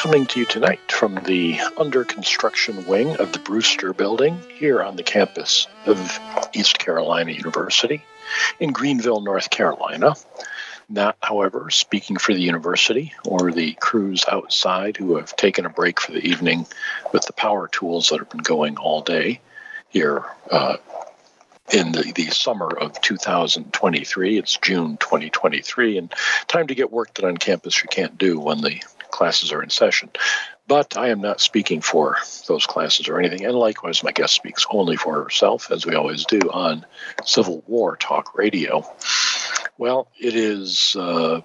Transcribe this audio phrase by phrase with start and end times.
[0.00, 4.96] coming to you tonight from the under construction wing of the Brewster Building here on
[4.96, 6.18] the campus of
[6.54, 8.02] East Carolina University
[8.58, 10.14] in Greenville, North Carolina.
[10.88, 16.00] Not, however, speaking for the university or the crews outside who have taken a break
[16.00, 16.66] for the evening
[17.12, 19.38] with the power tools that have been going all day
[19.90, 20.78] here uh,
[21.74, 24.38] in the, the summer of 2023.
[24.38, 26.14] It's June 2023, and
[26.48, 28.80] time to get work done on campus you can't do when the
[29.20, 30.08] classes are in session.
[30.66, 32.16] But I am not speaking for
[32.48, 33.44] those classes or anything.
[33.44, 36.86] And likewise, my guest speaks only for herself, as we always do on
[37.26, 38.82] Civil War Talk Radio.
[39.76, 41.42] Well, it is uh,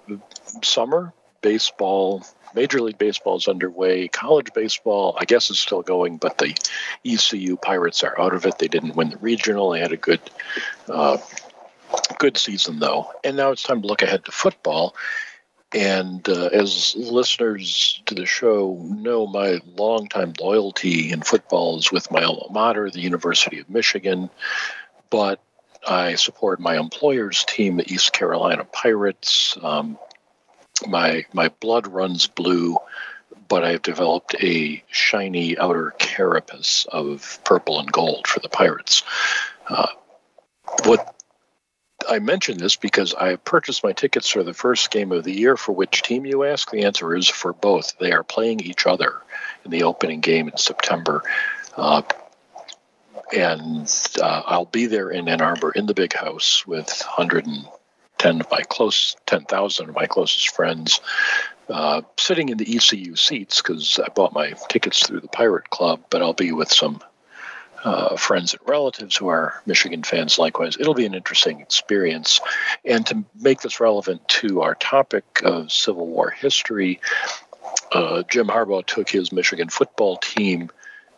[0.63, 2.23] summer, baseball,
[2.53, 4.07] Major League Baseball is underway.
[4.07, 6.55] College baseball, I guess, is still going, but the
[7.03, 8.57] ECU Pirates are out of it.
[8.57, 9.71] They didn't win the regional.
[9.71, 10.21] They had a good,
[10.87, 11.17] uh,
[12.19, 13.11] good season though.
[13.25, 14.95] And now it's time to look ahead to football.
[15.75, 22.09] And uh, as listeners to the show know, my longtime loyalty in football is with
[22.09, 24.29] my alma mater, the University of Michigan.
[25.09, 25.41] But
[25.85, 29.57] I support my employer's team, the East Carolina Pirates.
[29.61, 29.99] Um,
[30.87, 32.77] my my blood runs blue,
[33.49, 39.03] but I've developed a shiny outer carapace of purple and gold for the Pirates.
[39.67, 39.87] Uh,
[40.85, 41.14] what
[42.09, 45.57] I mention this because I purchased my tickets for the first game of the year.
[45.57, 46.69] For which team, you ask?
[46.69, 47.97] The answer is for both.
[47.99, 49.21] They are playing each other
[49.63, 51.23] in the opening game in September.
[51.75, 52.03] Uh,
[53.35, 57.65] and uh, I'll be there in Ann Arbor in the big house with 100 and
[58.17, 61.01] 10 of my close 10,000 of my closest friends
[61.69, 66.01] uh, sitting in the ECU seats because I bought my tickets through the Pirate Club,
[66.09, 67.01] but I'll be with some
[67.85, 70.75] uh, friends and relatives who are Michigan fans likewise.
[70.77, 72.41] It'll be an interesting experience.
[72.83, 76.99] And to make this relevant to our topic of Civil War history,
[77.91, 80.71] uh, Jim Harbaugh took his Michigan football team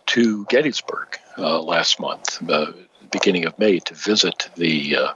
[0.07, 2.73] to Gettysburg uh, last month, uh,
[3.11, 5.13] beginning of May, to visit the uh,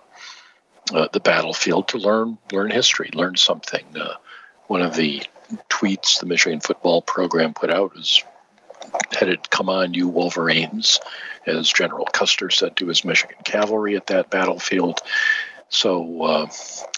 [0.94, 3.85] uh, the battlefield to learn learn history, learn something.
[4.67, 5.23] One of the
[5.69, 8.23] tweets the Michigan football program put out was
[9.11, 11.00] headed "Come on, you Wolverines,"
[11.46, 15.00] as General Custer said to his Michigan cavalry at that battlefield.
[15.69, 16.47] So uh,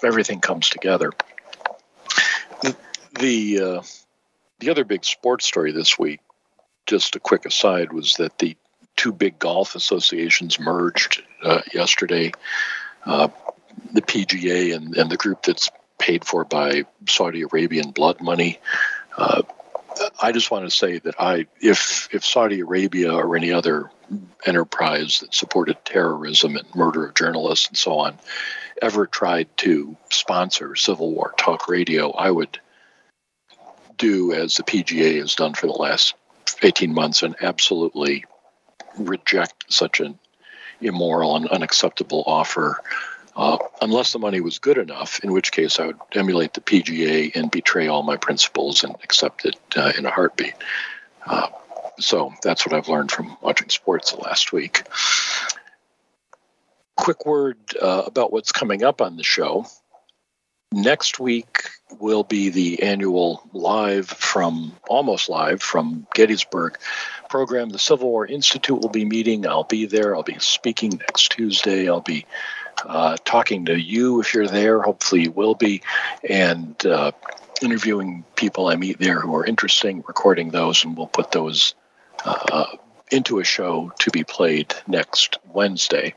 [0.03, 1.11] everything comes together.
[2.61, 2.75] The
[3.19, 3.81] the, uh,
[4.59, 6.19] the other big sports story this week,
[6.87, 8.57] just a quick aside, was that the
[8.95, 12.31] two big golf associations merged uh, yesterday.
[13.05, 13.27] Uh,
[13.91, 18.59] the PGA and, and the group that's paid for by Saudi Arabian blood money.
[20.23, 23.91] I just want to say that I, if if Saudi Arabia or any other
[24.45, 28.17] enterprise that supported terrorism and murder of journalists and so on,
[28.81, 32.57] ever tried to sponsor Civil War talk radio, I would
[33.97, 36.15] do as the PGA has done for the last
[36.61, 38.23] 18 months and absolutely
[38.97, 40.17] reject such an
[40.79, 42.81] immoral and unacceptable offer
[43.35, 47.35] uh, unless the money was good enough, in which case I would emulate the PGA
[47.35, 50.53] and betray all my principles and accept it uh, in a heartbeat.
[51.25, 51.47] Uh,
[51.99, 54.83] so that's what I've learned from watching sports the last week.
[56.95, 59.65] Quick word uh, about what's coming up on the show.
[60.71, 61.69] Next week
[61.99, 66.77] will be the annual live from almost live from Gettysburg
[67.29, 67.69] program.
[67.69, 69.45] The Civil War Institute will be meeting.
[69.47, 70.15] I'll be there.
[70.15, 71.87] I'll be speaking next Tuesday.
[71.87, 72.25] I'll be
[72.85, 74.81] uh, talking to you if you're there.
[74.81, 75.81] Hopefully, you will be,
[76.27, 77.11] and uh,
[77.61, 81.75] interviewing people I meet there who are interesting, recording those, and we'll put those
[82.25, 82.65] uh,
[83.11, 86.15] into a show to be played next Wednesday.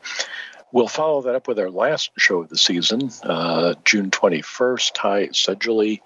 [0.73, 4.93] We'll follow that up with our last show of the season, uh, June 21st.
[4.95, 6.01] Ty Sedgley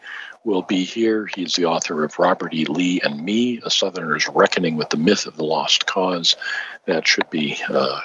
[0.45, 1.27] will be here.
[1.27, 2.67] He's the author of Robert E.
[2.67, 6.37] Lee and Me, A Southerner's Reckoning with the Myth of the Lost Cause.
[6.87, 8.01] That should be uh,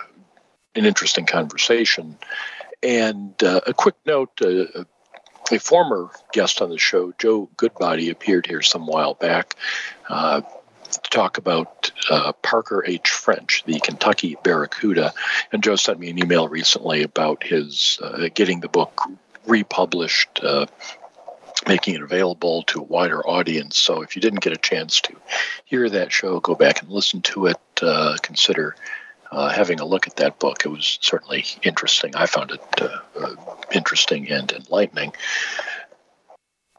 [0.76, 2.18] an interesting conversation.
[2.84, 4.84] And uh, a quick note uh,
[5.52, 9.56] a former guest on the show, Joe Goodbody, appeared here some while back
[10.10, 13.10] uh, to talk about uh, Parker H.
[13.10, 15.14] French, the Kentucky Barracuda.
[15.52, 19.02] And Joe sent me an email recently about his uh, getting the book
[19.46, 20.66] republished uh,
[21.68, 23.78] making it available to a wider audience.
[23.78, 25.16] So if you didn't get a chance to
[25.66, 27.58] hear that show, go back and listen to it.
[27.82, 28.76] Uh, consider
[29.32, 30.66] uh, having a look at that book.
[30.66, 32.16] It was certainly interesting.
[32.16, 33.36] I found it uh, uh
[33.72, 35.14] interesting and enlightening.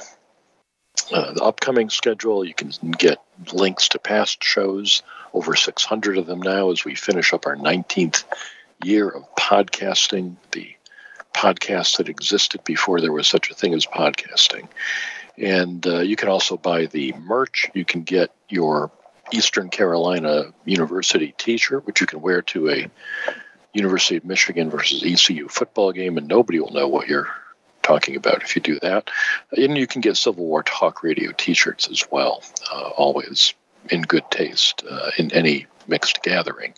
[1.11, 2.45] uh, the upcoming schedule.
[2.45, 5.01] You can get links to past shows,
[5.33, 8.25] over 600 of them now, as we finish up our 19th
[8.83, 10.75] year of podcasting, the
[11.39, 14.67] podcast that existed before there was such a thing as podcasting.
[15.37, 17.71] And uh, you can also buy the merch.
[17.73, 18.91] You can get your
[19.31, 22.91] Eastern Carolina University t-shirt, which you can wear to a
[23.73, 27.29] University of Michigan versus ECU football game, and nobody will know what you're
[27.83, 29.09] talking about if you do that.
[29.55, 32.43] And you can get Civil War Talk Radio t-shirts as well,
[32.73, 33.53] uh, always
[33.89, 36.73] in good taste uh, in any mixed gathering.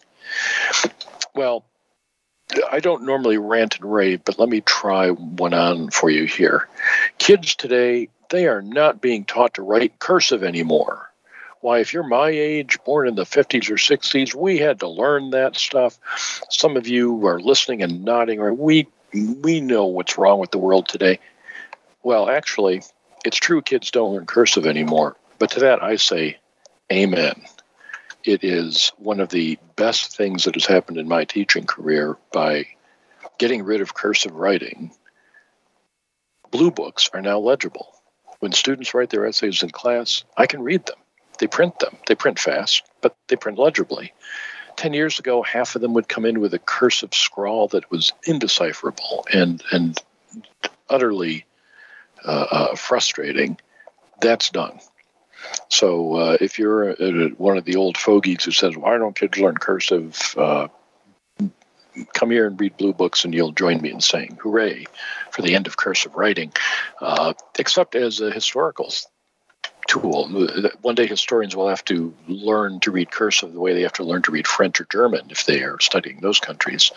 [1.34, 1.66] Well,
[2.72, 6.68] I don't normally rant and rave, but let me try one on for you here.
[7.18, 11.12] Kids today, they are not being taught to write cursive anymore.
[11.62, 15.30] Why, if you're my age, born in the 50s or 60s, we had to learn
[15.32, 16.00] that stuff.
[16.50, 18.40] Some of you are listening and nodding.
[18.40, 18.58] Right?
[18.58, 21.20] We we know what's wrong with the world today.
[22.02, 22.82] Well, actually,
[23.24, 25.18] it's true kids don't learn cursive anymore.
[25.38, 26.38] But to that, I say,
[26.92, 27.42] Amen.
[28.24, 32.68] It is one of the best things that has happened in my teaching career by
[33.40, 34.92] getting rid of cursive writing.
[36.52, 37.96] Blue books are now legible.
[38.40, 40.98] When students write their essays in class, I can read them.
[41.40, 41.98] They print them.
[42.08, 44.14] They print fast, but they print legibly.
[44.76, 48.14] Ten years ago, half of them would come in with a cursive scrawl that was
[48.28, 49.98] indecipherable and and
[50.90, 51.46] utterly
[52.26, 53.58] uh, uh, frustrating.
[54.22, 54.80] That's done.
[55.70, 56.94] So uh, if you're
[57.36, 60.68] one of the old fogies who says, "Why don't kids learn cursive?" Uh,
[62.14, 64.86] come here and read blue books, and you'll join me in saying "Hooray!"
[65.32, 66.52] for the end of cursive writing.
[67.00, 68.92] Uh, except as a historical
[69.88, 70.48] tool.
[70.82, 74.04] One day historians will have to learn to read cursive the way they have to
[74.04, 76.92] learn to read French or German if they are studying those countries,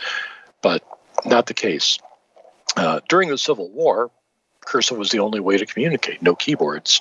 [0.63, 0.85] but
[1.25, 1.99] not the case.
[2.77, 4.11] Uh, during the Civil War,
[4.61, 7.01] cursive was the only way to communicate, no keyboards.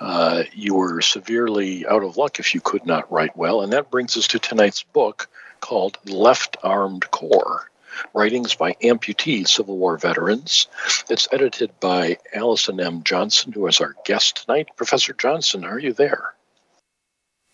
[0.00, 3.60] Uh, you were severely out of luck if you could not write well.
[3.60, 5.28] And that brings us to tonight's book
[5.60, 7.70] called Left Armed Corps
[8.14, 10.66] writings by amputee Civil War veterans.
[11.08, 13.02] It's edited by Allison M.
[13.02, 14.68] Johnson, who is our guest tonight.
[14.76, 16.34] Professor Johnson, are you there?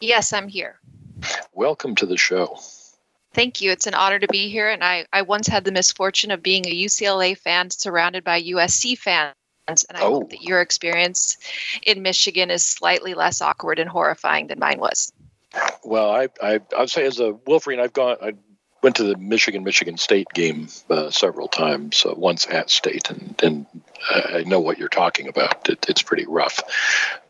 [0.01, 0.79] Yes, I'm here.
[1.55, 2.59] Welcome to the show.
[3.33, 3.71] Thank you.
[3.71, 4.69] It's an honor to be here.
[4.69, 8.97] And I, I once had the misfortune of being a UCLA fan surrounded by USC
[8.97, 9.35] fans.
[9.69, 10.11] And I oh.
[10.11, 11.37] hope that your experience
[11.83, 15.13] in Michigan is slightly less awkward and horrifying than mine was.
[15.85, 18.17] Well, I, I I'd say as a Wolverine, I've gone.
[18.23, 18.33] I
[18.83, 22.05] went to the Michigan Michigan State game uh, several times.
[22.05, 23.67] Uh, once at State, and and
[24.11, 25.69] I know what you're talking about.
[25.69, 26.61] It, it's pretty rough,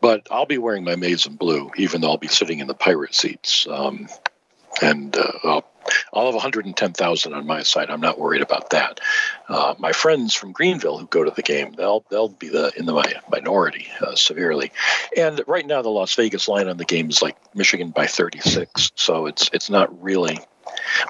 [0.01, 2.73] but I'll be wearing my maize and blue, even though I'll be sitting in the
[2.73, 3.65] pirate seats.
[3.69, 4.07] Um,
[4.81, 5.31] and uh,
[6.13, 7.89] I'll, have 110,000 on my side.
[7.89, 8.99] I'm not worried about that.
[9.47, 12.85] Uh, my friends from Greenville who go to the game, they'll they'll be the in
[12.85, 14.71] the minority uh, severely.
[15.15, 18.91] And right now, the Las Vegas line on the game is like Michigan by 36,
[18.95, 20.39] so it's it's not really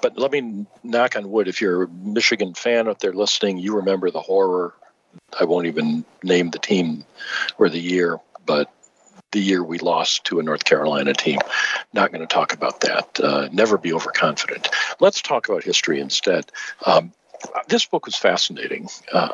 [0.02, 1.48] but let me knock on wood.
[1.48, 4.74] If you're a Michigan fan out there listening, you remember the horror.
[5.40, 7.06] I won't even name the team
[7.58, 8.72] or the year, but
[9.32, 11.40] the year we lost to a North Carolina team.
[11.94, 13.20] Not going to talk about that.
[13.20, 14.70] Uh, never be overconfident.
[15.00, 16.52] Let's talk about history instead.
[16.86, 17.14] Um,
[17.68, 18.90] this book was fascinating.
[19.12, 19.30] Uh,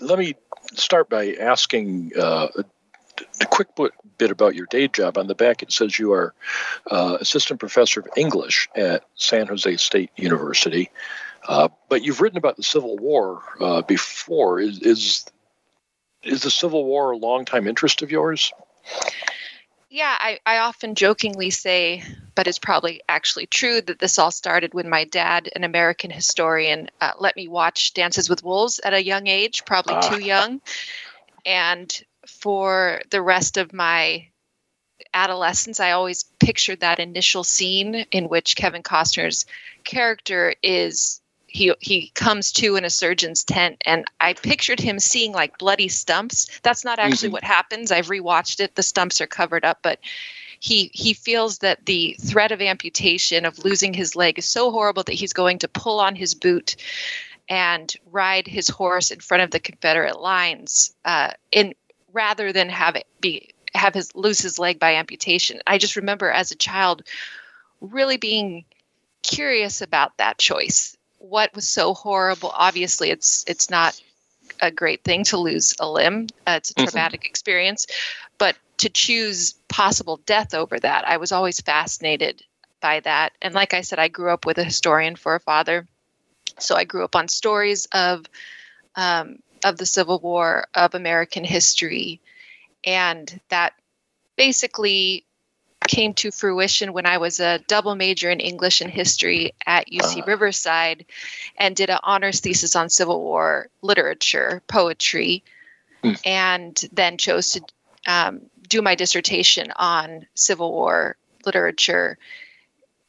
[0.00, 0.34] let me
[0.74, 2.48] start by asking uh,
[3.40, 3.68] a quick
[4.18, 5.16] bit about your day job.
[5.16, 6.34] On the back, it says you are
[6.90, 10.90] uh, assistant professor of English at San Jose State University.
[11.48, 14.60] Uh, but you've written about the Civil War uh, before.
[14.60, 15.24] Is, is
[16.22, 18.52] is the Civil War a longtime interest of yours?
[19.92, 22.04] Yeah, I, I often jokingly say,
[22.36, 26.90] but it's probably actually true, that this all started when my dad, an American historian,
[27.00, 30.00] uh, let me watch Dances with Wolves at a young age, probably ah.
[30.00, 30.60] too young.
[31.44, 34.28] And for the rest of my
[35.12, 39.44] adolescence, I always pictured that initial scene in which Kevin Costner's
[39.82, 41.19] character is
[41.50, 45.88] he he comes to in a surgeon's tent and I pictured him seeing like bloody
[45.88, 46.60] stumps.
[46.62, 47.32] That's not actually mm-hmm.
[47.34, 47.90] what happens.
[47.90, 48.74] I've rewatched it.
[48.74, 49.98] The stumps are covered up, but
[50.60, 55.02] he he feels that the threat of amputation of losing his leg is so horrible
[55.02, 56.76] that he's going to pull on his boot
[57.48, 61.74] and ride his horse in front of the Confederate lines uh, in
[62.12, 65.60] rather than have it be have his lose his leg by amputation.
[65.66, 67.02] I just remember as a child
[67.80, 68.64] really being
[69.22, 70.96] curious about that choice.
[71.20, 72.50] What was so horrible?
[72.52, 74.00] Obviously, it's it's not
[74.60, 76.28] a great thing to lose a limb.
[76.46, 76.86] Uh, it's a mm-hmm.
[76.86, 77.30] traumatic mm-hmm.
[77.30, 77.86] experience,
[78.38, 82.42] but to choose possible death over that, I was always fascinated
[82.80, 83.32] by that.
[83.42, 85.86] And like I said, I grew up with a historian for a father,
[86.58, 88.24] so I grew up on stories of
[88.96, 92.20] um, of the Civil War, of American history,
[92.82, 93.74] and that
[94.36, 95.24] basically
[95.90, 100.18] came to fruition when I was a double major in English and history at UC
[100.18, 100.22] uh-huh.
[100.24, 101.04] Riverside
[101.56, 105.42] and did an honors thesis on Civil War literature, poetry,
[106.04, 106.16] mm.
[106.24, 107.62] and then chose to
[108.06, 112.18] um, do my dissertation on Civil War literature.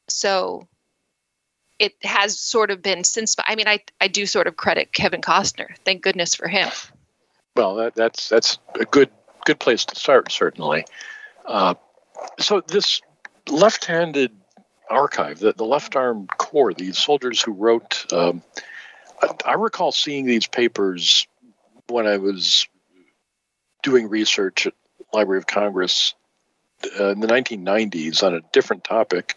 [0.07, 0.67] So
[1.77, 5.21] it has sort of been since I mean I I do sort of credit Kevin
[5.21, 5.67] Costner.
[5.85, 6.69] Thank goodness for him.
[7.55, 9.11] Well, that, that's that's a good
[9.45, 10.85] good place to start certainly.
[11.45, 11.75] Uh,
[12.39, 13.01] so this
[13.49, 14.31] left-handed
[14.89, 18.43] archive, the, the left arm corps, these soldiers who wrote, um,
[19.21, 21.27] I, I recall seeing these papers
[21.87, 22.67] when I was
[23.83, 24.73] doing research at
[25.13, 26.13] Library of Congress
[26.99, 29.35] uh, in the 1990s on a different topic,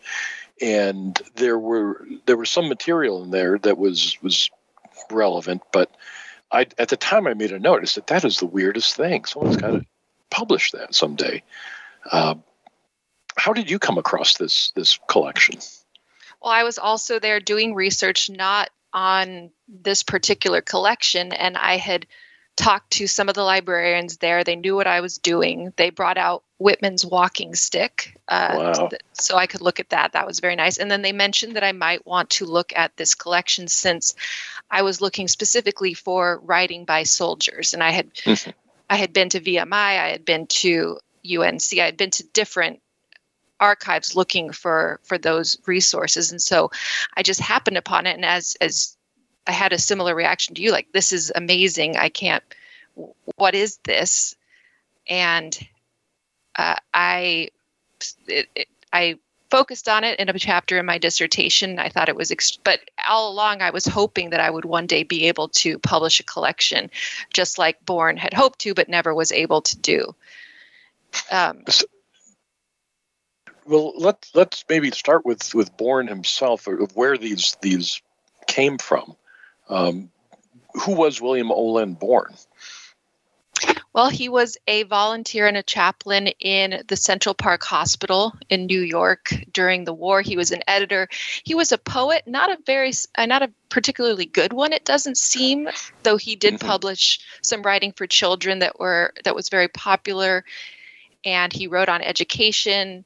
[0.60, 4.50] and there were there was some material in there that was was
[5.10, 5.94] relevant, but
[6.50, 7.76] I at the time I made a note.
[7.76, 9.24] notice that that is the weirdest thing.
[9.24, 9.84] Someone's got to
[10.30, 11.42] publish that someday.
[12.10, 12.36] Uh,
[13.44, 15.56] how did you come across this this collection?
[16.40, 22.06] Well, I was also there doing research not on this particular collection, and I had
[22.56, 24.44] talked to some of the librarians there.
[24.44, 25.74] They knew what I was doing.
[25.76, 28.88] They brought out Whitman's walking stick, uh, wow.
[29.12, 30.12] so I could look at that.
[30.12, 30.78] That was very nice.
[30.78, 34.14] And then they mentioned that I might want to look at this collection since
[34.70, 38.52] I was looking specifically for writing by soldiers, and I had mm-hmm.
[38.88, 40.98] I had been to VMI, I had been to
[41.28, 42.80] UNC, I had been to different
[43.60, 46.30] archives looking for for those resources.
[46.30, 46.70] And so
[47.16, 48.14] i just happened upon it.
[48.14, 48.96] And as as
[49.46, 51.96] i had a similar reaction to you like this is amazing.
[51.96, 52.44] I can't
[53.36, 54.34] what is this?
[55.08, 55.58] And
[56.56, 57.48] uh, i
[58.26, 59.18] it, it, i
[59.50, 61.78] focused on it in a chapter in my dissertation.
[61.78, 64.86] I thought it was ex- but all along i was hoping that i would one
[64.86, 66.90] day be able to publish a collection
[67.32, 70.14] just like bourne had hoped to but never was able to do.
[71.30, 71.64] Um,
[73.66, 78.02] well, let's let's maybe start with with Bourne himself, of where these these
[78.46, 79.16] came from.
[79.68, 80.10] Um,
[80.74, 82.34] who was William Olin Bourne?
[83.92, 88.80] Well, he was a volunteer and a chaplain in the Central Park Hospital in New
[88.80, 90.20] York during the war.
[90.20, 91.08] He was an editor.
[91.44, 94.72] He was a poet, not a very, uh, not a particularly good one.
[94.72, 95.68] It doesn't seem,
[96.02, 96.66] though he did mm-hmm.
[96.66, 100.44] publish some writing for children that were that was very popular,
[101.24, 103.04] and he wrote on education,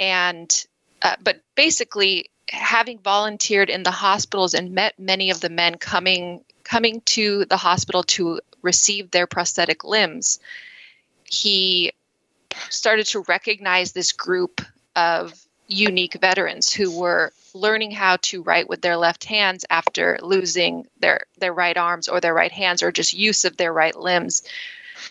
[0.00, 0.66] and
[1.02, 6.42] uh, but basically having volunteered in the hospitals and met many of the men coming
[6.64, 10.40] coming to the hospital to receive their prosthetic limbs
[11.24, 11.92] he
[12.68, 14.60] started to recognize this group
[14.96, 15.32] of
[15.68, 21.20] unique veterans who were learning how to write with their left hands after losing their
[21.38, 24.42] their right arms or their right hands or just use of their right limbs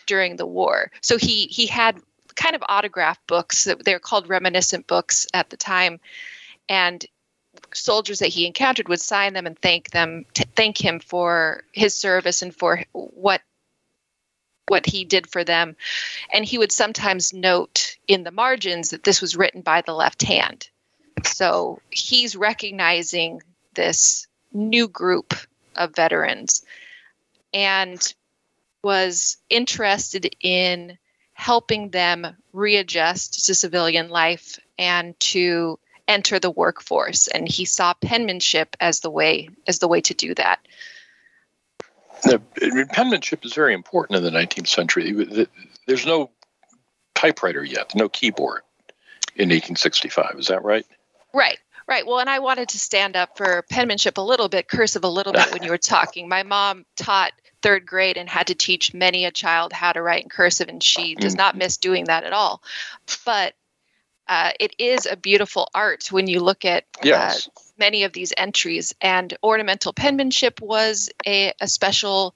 [0.05, 0.91] during the war.
[1.01, 1.99] So he he had
[2.39, 3.65] kind of autograph books.
[3.65, 5.99] That they're called reminiscent books at the time,
[6.67, 7.05] and
[7.73, 12.41] soldiers that he encountered would sign them and thank them, thank him for his service
[12.41, 13.41] and for what
[14.67, 15.75] what he did for them.
[16.31, 20.21] And he would sometimes note in the margins that this was written by the left
[20.21, 20.69] hand.
[21.25, 23.41] So he's recognizing
[23.73, 25.33] this new group
[25.75, 26.63] of veterans
[27.51, 28.13] and
[28.83, 30.98] was interested in
[31.39, 37.27] helping them readjust to civilian life and to enter the workforce.
[37.27, 40.59] And he saw penmanship as the way as the way to do that.
[42.23, 42.41] The,
[42.91, 45.47] penmanship is very important in the 19th century.
[45.87, 46.29] There's no
[47.15, 48.61] typewriter yet no keyboard
[49.35, 50.85] in 1865 is that right?
[51.33, 51.57] Right
[51.89, 52.05] Right.
[52.05, 55.33] Well, and I wanted to stand up for penmanship a little bit, cursive a little
[55.33, 56.29] bit when you were talking.
[56.29, 57.31] My mom taught
[57.61, 60.83] third grade and had to teach many a child how to write in cursive, and
[60.83, 62.61] she does not miss doing that at all.
[63.25, 63.53] But
[64.27, 67.47] uh, it is a beautiful art when you look at uh, yes.
[67.47, 68.93] uh, many of these entries.
[69.01, 72.35] And ornamental penmanship was a, a special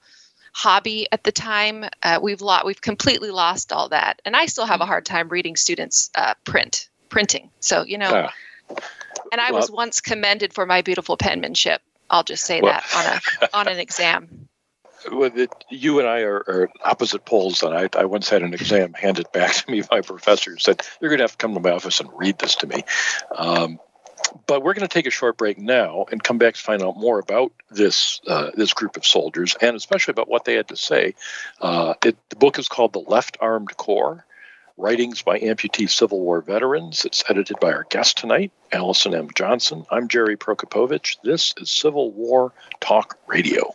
[0.52, 1.84] hobby at the time.
[2.02, 5.28] Uh, we've lo- we've completely lost all that, and I still have a hard time
[5.28, 7.50] reading students uh, print printing.
[7.60, 8.28] So you know,
[9.30, 11.80] and I well, was once commended for my beautiful penmanship.
[12.10, 14.43] I'll just say well, that on a on an exam.
[15.70, 17.62] You and I are, are opposite poles.
[17.62, 20.58] And I, I, once had an exam handed back to me by a professor who
[20.58, 22.84] said, You're going to have to come to my office and read this to me.
[23.34, 23.78] Um,
[24.46, 26.96] but we're going to take a short break now and come back to find out
[26.96, 30.76] more about this uh, this group of soldiers and especially about what they had to
[30.76, 31.14] say.
[31.60, 34.24] Uh, it, the book is called The Left Armed Corps
[34.76, 37.04] Writings by Amputee Civil War Veterans.
[37.04, 39.28] It's edited by our guest tonight, Allison M.
[39.34, 39.84] Johnson.
[39.90, 41.16] I'm Jerry Prokopowicz.
[41.22, 43.74] This is Civil War Talk Radio.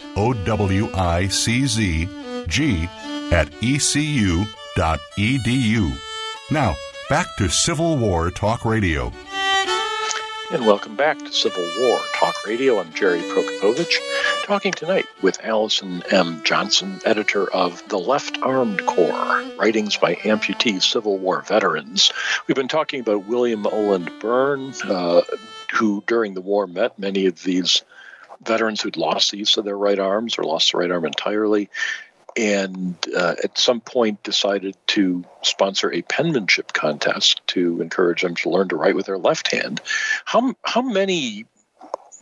[0.15, 2.07] O W I C Z
[2.47, 2.89] G
[3.31, 4.47] at ecu.edu.
[6.51, 6.75] Now,
[7.09, 9.11] back to Civil War Talk Radio.
[10.51, 12.77] And welcome back to Civil War Talk Radio.
[12.77, 13.95] I'm Jerry Prokopowicz,
[14.43, 16.43] talking tonight with Allison M.
[16.43, 22.11] Johnson, editor of The Left Armed Corps Writings by Amputee Civil War Veterans.
[22.47, 25.21] We've been talking about William Olin Bourne, uh,
[25.71, 27.83] who during the war met many of these
[28.43, 31.69] veterans who'd lost the use of their right arms or lost the right arm entirely,
[32.37, 38.49] and uh, at some point decided to sponsor a penmanship contest to encourage them to
[38.49, 39.81] learn to write with their left hand.
[40.25, 41.45] How how many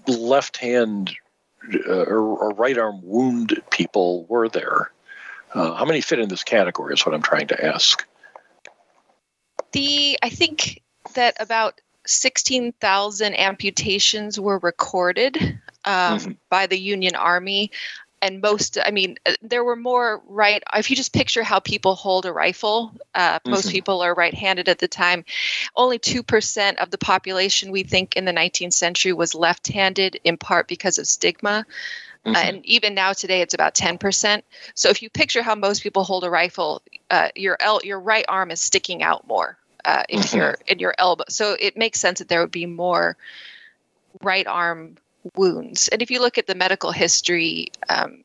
[0.07, 1.11] left hand
[1.87, 4.91] uh, or, or, right arm wound people were there?
[5.53, 8.05] Uh, how many fit in this category is what I'm trying to ask.
[9.71, 10.81] The I think
[11.13, 16.31] that about 16,000 amputations were recorded um, mm-hmm.
[16.49, 17.71] by the Union Army.
[18.21, 20.61] And most, I mean, uh, there were more right.
[20.75, 23.51] If you just picture how people hold a rifle, uh, mm-hmm.
[23.51, 25.23] most people are right handed at the time.
[25.75, 30.35] Only 2% of the population, we think, in the 19th century was left handed, in
[30.35, 31.65] part because of stigma.
[32.25, 32.35] Mm-hmm.
[32.35, 34.41] Uh, and even now today, it's about 10%.
[34.73, 38.25] So if you picture how most people hold a rifle, uh, your, el- your right
[38.27, 40.37] arm is sticking out more uh, in mm-hmm.
[40.37, 41.23] your in your elbow.
[41.29, 43.17] So it makes sense that there would be more
[44.21, 44.97] right arm
[45.35, 45.87] wounds.
[45.89, 48.23] And if you look at the medical history, um,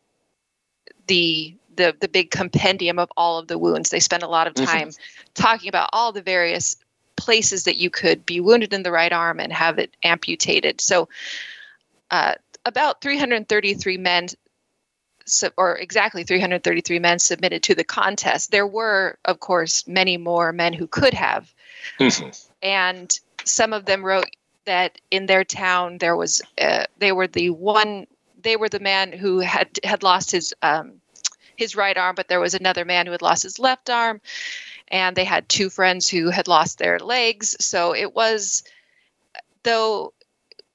[1.06, 4.54] the the the big compendium of all of the wounds, they spend a lot of
[4.54, 4.66] mm-hmm.
[4.66, 5.32] time mm-hmm.
[5.34, 6.76] talking about all the various
[7.16, 10.80] places that you could be wounded in the right arm and have it amputated.
[10.80, 11.08] So,
[12.10, 14.28] uh, about 333 men,
[15.56, 18.50] or exactly 333 men submitted to the contest.
[18.50, 21.52] There were, of course, many more men who could have,
[21.98, 22.30] mm-hmm.
[22.62, 24.30] and some of them wrote
[24.66, 28.06] that in their town there was uh, they were the one
[28.42, 31.00] they were the man who had had lost his um,
[31.56, 34.20] his right arm, but there was another man who had lost his left arm,
[34.88, 37.56] and they had two friends who had lost their legs.
[37.60, 38.62] So it was,
[39.62, 40.12] though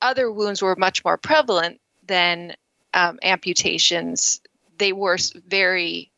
[0.01, 2.55] other wounds were much more prevalent than
[2.93, 4.41] um, amputations,
[4.77, 6.11] they were very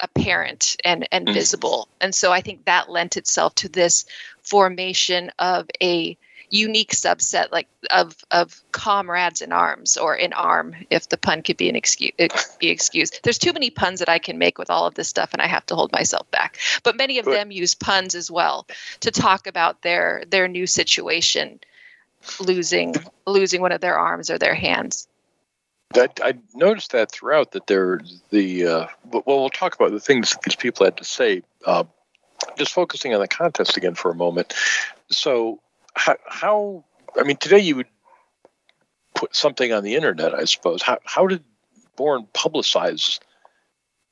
[0.00, 1.34] apparent and, and mm-hmm.
[1.34, 1.88] visible.
[2.00, 4.04] And so I think that lent itself to this
[4.42, 6.16] formation of a
[6.50, 11.56] unique subset like of of comrades in arms or in arm if the pun could
[11.56, 12.12] be an excuse
[12.58, 15.32] be excused there's too many puns that i can make with all of this stuff
[15.32, 18.66] and i have to hold myself back but many of them use puns as well
[19.00, 21.60] to talk about their their new situation
[22.40, 22.94] losing
[23.26, 25.06] losing one of their arms or their hands
[25.94, 30.30] I, I noticed that throughout that there the uh, well we'll talk about the things
[30.30, 31.42] that these people had to say.
[31.64, 31.84] Uh,
[32.56, 34.54] just focusing on the contest again for a moment.
[35.10, 35.60] So
[35.98, 36.84] how, how
[37.18, 37.88] I mean today you would
[39.14, 40.82] put something on the internet, I suppose.
[40.82, 41.42] How how did
[41.96, 43.18] Bourne publicize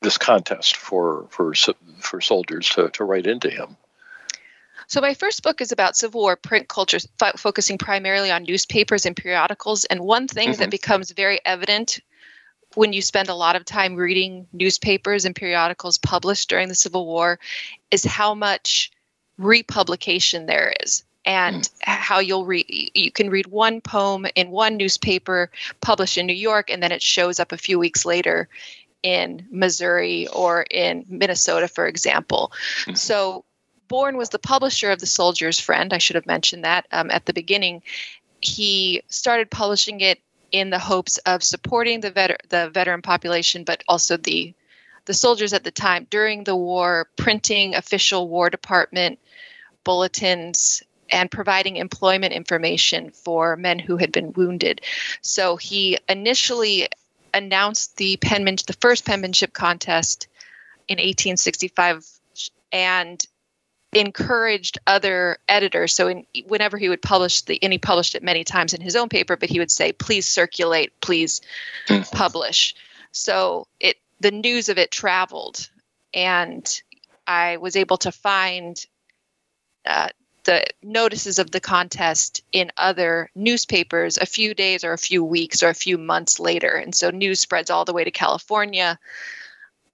[0.02, 1.54] this contest for for
[2.00, 3.76] for soldiers to, to write into him?
[4.88, 9.04] So my first book is about Civil War print culture, f- focusing primarily on newspapers
[9.04, 9.84] and periodicals.
[9.84, 10.60] And one thing mm-hmm.
[10.60, 11.98] that becomes very evident
[12.74, 17.06] when you spend a lot of time reading newspapers and periodicals published during the Civil
[17.06, 17.40] War
[17.90, 18.92] is how much
[19.38, 21.70] republication there is and mm.
[21.82, 26.70] how you'll read you can read one poem in one newspaper published in New York
[26.70, 28.48] and then it shows up a few weeks later
[29.02, 32.52] in Missouri or in Minnesota for example.
[32.82, 32.94] Mm-hmm.
[32.94, 33.44] So
[33.88, 35.92] Bourne was the publisher of The Soldier's Friend.
[35.92, 37.82] I should have mentioned that um, at the beginning.
[38.40, 40.20] He started publishing it
[40.52, 44.54] in the hopes of supporting the, vet- the veteran population, but also the
[45.06, 49.20] the soldiers at the time during the war, printing official War Department
[49.84, 54.80] bulletins and providing employment information for men who had been wounded.
[55.22, 56.88] So he initially
[57.34, 60.28] announced the penman the first penmanship contest
[60.88, 62.06] in 1865
[62.72, 63.24] and
[63.92, 65.92] encouraged other editors.
[65.92, 68.96] So in, whenever he would publish the, and he published it many times in his
[68.96, 71.40] own paper, but he would say, "Please circulate, please
[71.88, 72.16] mm-hmm.
[72.16, 72.74] publish."
[73.12, 75.68] So it the news of it traveled,
[76.14, 76.82] and
[77.26, 78.84] I was able to find
[79.84, 80.08] uh,
[80.46, 85.62] the notices of the contest in other newspapers a few days or a few weeks
[85.62, 88.98] or a few months later, and so news spreads all the way to California,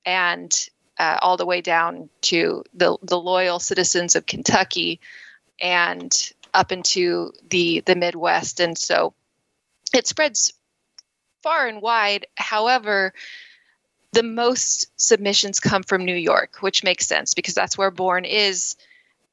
[0.07, 5.01] and uh, all the way down to the the loyal citizens of Kentucky
[5.61, 9.15] and up into the the Midwest, and so
[9.95, 10.53] it spreads
[11.43, 12.27] far and wide.
[12.37, 13.13] However,
[14.13, 18.77] the most submissions come from New York, which makes sense because that's where Bourne is.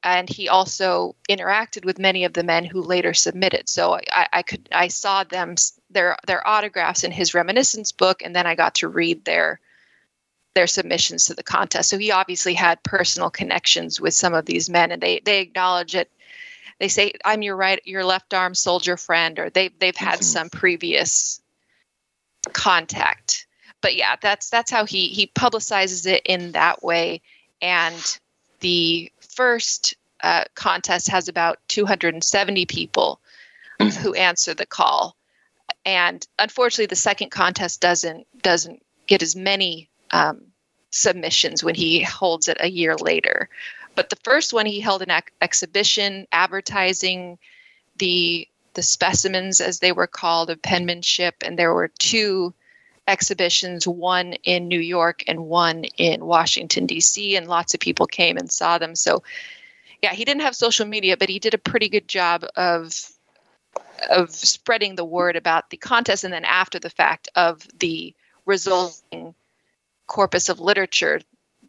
[0.02, 3.70] And he also interacted with many of the men who later submitted.
[3.70, 5.56] So I, I could I saw them
[5.90, 9.60] their their autographs in his reminiscence book, and then I got to read their
[10.56, 11.90] their submissions to the contest.
[11.90, 15.96] So he obviously had personal connections with some of these men, and they they acknowledge
[15.96, 16.10] it.
[16.80, 20.24] They say, "I'm your right, your left arm soldier friend," or they they've had mm-hmm.
[20.24, 21.42] some previous
[22.54, 23.48] contact.
[23.82, 27.22] But yeah, that's that's how he he publicizes it in that way.
[27.62, 28.20] And
[28.60, 33.22] the first uh, contest has about 270 people
[33.80, 34.02] mm-hmm.
[34.02, 35.16] who answer the call,
[35.86, 40.42] and unfortunately, the second contest doesn't doesn't get as many um,
[40.92, 43.48] submissions when he holds it a year later.
[43.96, 47.40] But the first one, he held an ex- exhibition advertising
[47.96, 52.54] the the specimens, as they were called, of penmanship, and there were two
[53.10, 58.38] exhibitions, one in New York and one in Washington D.C., and lots of people came
[58.38, 58.96] and saw them.
[58.96, 59.24] So,
[60.02, 62.94] yeah, he didn't have social media, but he did a pretty good job of
[64.10, 68.14] of spreading the word about the contest, and then after the fact of the
[68.46, 69.34] resulting
[70.08, 71.20] corpus of literature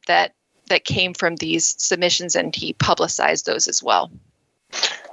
[0.07, 0.35] that
[0.69, 4.11] that came from these submissions, and he publicized those as well.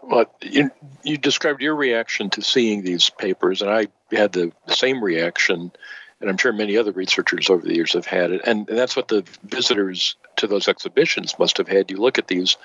[0.03, 0.69] Well, you,
[1.03, 5.71] you described your reaction to seeing these papers, and I had the same reaction,
[6.19, 8.41] and I'm sure many other researchers over the years have had it.
[8.45, 11.91] And, and that's what the visitors to those exhibitions must have had.
[11.91, 12.57] You look at these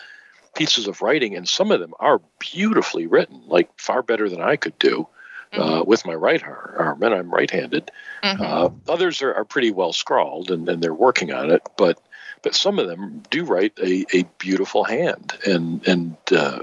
[0.54, 4.56] pieces of writing, and some of them are beautifully written, like far better than I
[4.56, 5.06] could do
[5.52, 5.62] mm-hmm.
[5.62, 7.90] uh, with my right arm, and I'm right-handed.
[8.22, 8.42] Mm-hmm.
[8.42, 12.00] Uh, others are, are pretty well scrawled, and, and they're working on it, but
[12.42, 16.60] but some of them do write a, a beautiful hand, and and uh,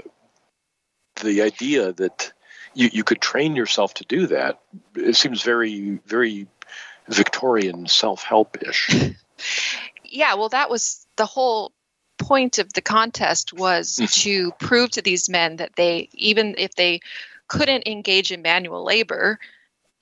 [1.22, 2.32] the idea that
[2.74, 4.60] you, you could train yourself to do that
[4.94, 6.46] it seems very very
[7.08, 8.90] Victorian self-help ish.
[10.04, 11.72] yeah, well, that was the whole
[12.18, 14.04] point of the contest was mm-hmm.
[14.06, 17.00] to prove to these men that they even if they
[17.48, 19.38] couldn't engage in manual labor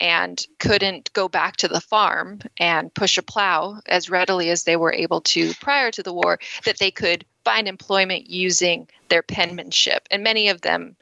[0.01, 4.77] and couldn't go back to the farm and push a plow as readily as they
[4.77, 10.07] were able to prior to the war, that they could find employment using their penmanship.
[10.11, 10.97] And many of them,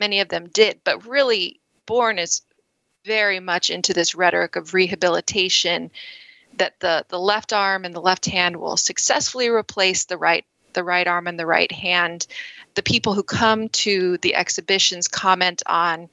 [0.00, 0.80] many of them did.
[0.82, 2.42] But really, Bourne is
[3.04, 5.90] very much into this rhetoric of rehabilitation
[6.56, 10.84] that the, the left arm and the left hand will successfully replace the right the
[10.84, 12.28] right arm and the right hand
[12.74, 16.08] the people who come to the exhibitions comment on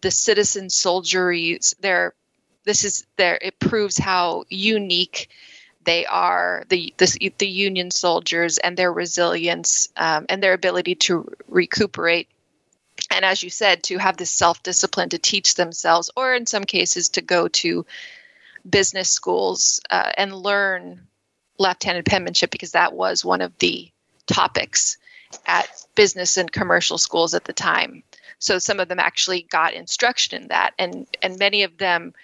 [0.00, 1.74] the citizen soldieries.
[1.80, 2.14] Their
[2.64, 3.38] this is there.
[3.40, 5.30] It proves how unique
[5.84, 11.30] they are the the, the Union soldiers and their resilience um, and their ability to
[11.48, 12.28] recuperate
[13.10, 16.64] and as you said, to have this self discipline to teach themselves, or in some
[16.64, 17.84] cases to go to
[18.68, 21.06] business schools uh, and learn
[21.58, 23.90] left handed penmanship because that was one of the
[24.26, 24.96] topics
[25.46, 28.02] at business and commercial schools at the time.
[28.38, 32.14] So some of them actually got instruction in that, and and many of them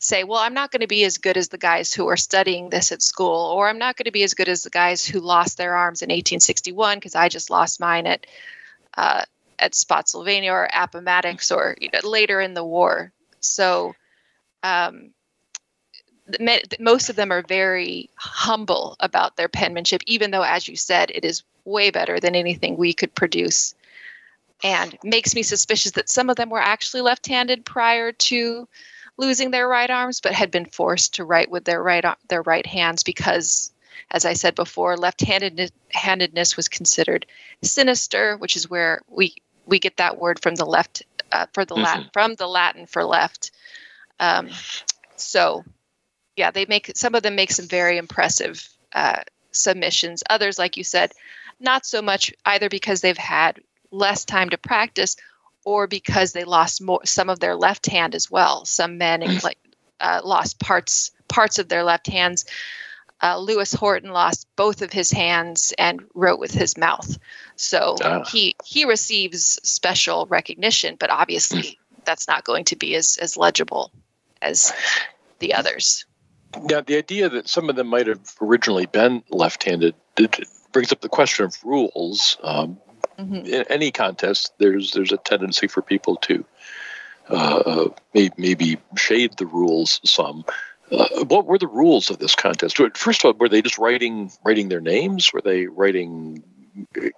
[0.00, 2.70] say, well, I'm not going to be as good as the guys who are studying
[2.70, 5.20] this at school, or I'm not going to be as good as the guys who
[5.20, 8.26] lost their arms in 1861 because I just lost mine at
[8.96, 9.24] uh,
[9.60, 13.12] at Spotsylvania or Appomattox or you know, later in the war.
[13.40, 13.94] So
[14.62, 15.10] um,
[16.78, 21.24] most of them are very humble about their penmanship, even though, as you said, it
[21.24, 23.74] is way better than anything we could produce.
[24.62, 28.68] And makes me suspicious that some of them were actually left handed prior to
[29.16, 32.66] losing their right arms, but had been forced to write with their right their right
[32.66, 33.72] hands because,
[34.10, 37.26] as I said before, left-handedness was considered
[37.62, 39.34] sinister, which is where we
[39.70, 41.84] we get that word from the left uh, for the mm-hmm.
[41.84, 43.52] Latin from the Latin for left.
[44.18, 44.50] Um,
[45.16, 45.64] so,
[46.36, 50.22] yeah, they make some of them make some very impressive uh, submissions.
[50.28, 51.12] Others, like you said,
[51.58, 55.16] not so much either because they've had less time to practice
[55.64, 58.64] or because they lost more some of their left hand as well.
[58.64, 59.58] Some men like
[60.00, 62.44] uh, lost parts parts of their left hands.
[63.22, 67.18] Uh, Lewis Horton lost both of his hands and wrote with his mouth,
[67.56, 68.24] so ah.
[68.24, 70.96] he he receives special recognition.
[70.98, 73.92] But obviously, that's not going to be as as legible
[74.40, 74.72] as
[75.38, 76.06] the others.
[76.62, 79.94] Now, the idea that some of them might have originally been left-handed
[80.72, 82.36] brings up the question of rules.
[82.42, 82.78] Um,
[83.18, 83.46] mm-hmm.
[83.46, 86.44] in any contest, there's there's a tendency for people to
[87.28, 90.44] uh, maybe, maybe shade the rules some.
[90.92, 92.80] Uh, what were the rules of this contest?
[92.94, 95.32] First of all, were they just writing writing their names?
[95.32, 96.42] Were they writing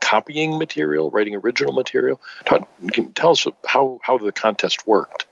[0.01, 2.21] copying material, writing original material?
[2.45, 2.69] Tell,
[3.15, 5.27] tell us how how the contest worked.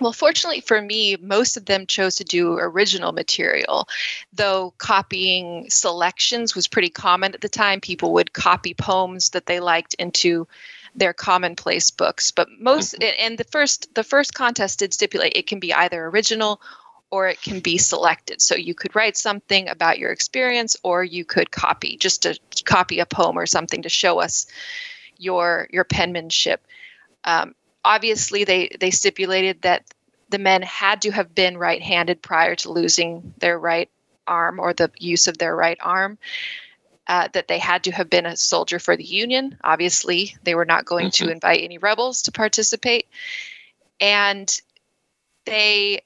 [0.00, 3.88] Well, fortunately for me, most of them chose to do original material,
[4.32, 7.80] though copying selections was pretty common at the time.
[7.80, 10.46] People would copy poems that they liked into
[10.94, 13.14] their commonplace books but most mm-hmm.
[13.20, 16.60] and the first the first contest did stipulate it can be either original
[17.10, 21.24] or it can be selected so you could write something about your experience or you
[21.24, 24.46] could copy just to copy a poem or something to show us
[25.16, 26.66] your your penmanship
[27.24, 29.84] um, obviously they they stipulated that
[30.30, 33.90] the men had to have been right-handed prior to losing their right
[34.26, 36.18] arm or the use of their right arm.
[37.06, 39.56] Uh, that they had to have been a soldier for the Union.
[39.64, 41.24] Obviously, they were not going mm-hmm.
[41.24, 43.06] to invite any rebels to participate.
[43.98, 44.60] And
[45.46, 46.02] they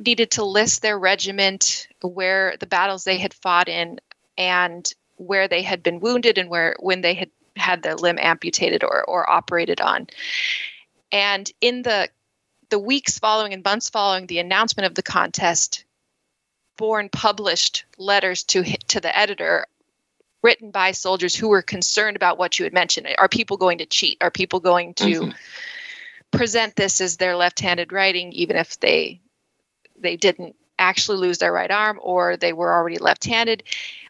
[0.00, 4.00] needed to list their regiment, where the battles they had fought in,
[4.36, 8.82] and where they had been wounded and where when they had had their limb amputated
[8.82, 10.08] or, or operated on.
[11.12, 12.08] And in the
[12.70, 15.84] the weeks following and months following the announcement of the contest,
[16.76, 19.66] Bourne published letters to to the editor
[20.42, 23.08] written by soldiers who were concerned about what you had mentioned.
[23.18, 24.18] Are people going to cheat?
[24.20, 25.30] Are people going to mm-hmm.
[26.32, 29.20] present this as their left-handed writing, even if they
[29.98, 33.62] they didn't actually lose their right arm or they were already left-handed?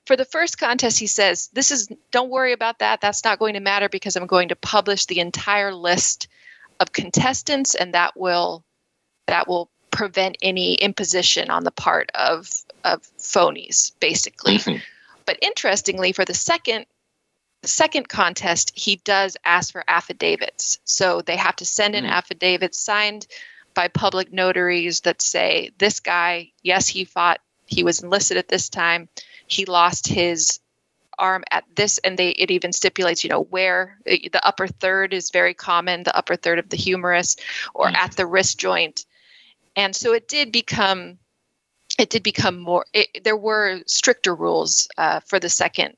[0.07, 3.01] For the first contest, he says, This is, don't worry about that.
[3.01, 6.29] That's not going to matter because I'm going to publish the entire list
[6.81, 8.65] of contestants and that will,
[9.27, 12.51] that will prevent any imposition on the part of,
[12.85, 14.59] of phonies, basically.
[14.59, 14.79] Mm-hmm.
[15.25, 16.87] But interestingly, for the second
[17.63, 20.81] the second contest, he does ask for affidavits.
[20.85, 22.11] So they have to send in mm.
[22.11, 23.27] affidavits signed
[23.75, 28.69] by public notaries that say this guy, yes, he fought, he was enlisted at this
[28.69, 29.09] time,
[29.47, 30.61] he lost his
[31.19, 35.31] arm at this and they it even stipulates you know where the upper third is
[35.31, 37.37] very common the upper third of the humerus
[37.73, 37.97] or mm-hmm.
[37.97, 39.05] at the wrist joint
[39.77, 41.19] and so it did become
[41.99, 45.97] it did become more it, there were stricter rules uh, for the second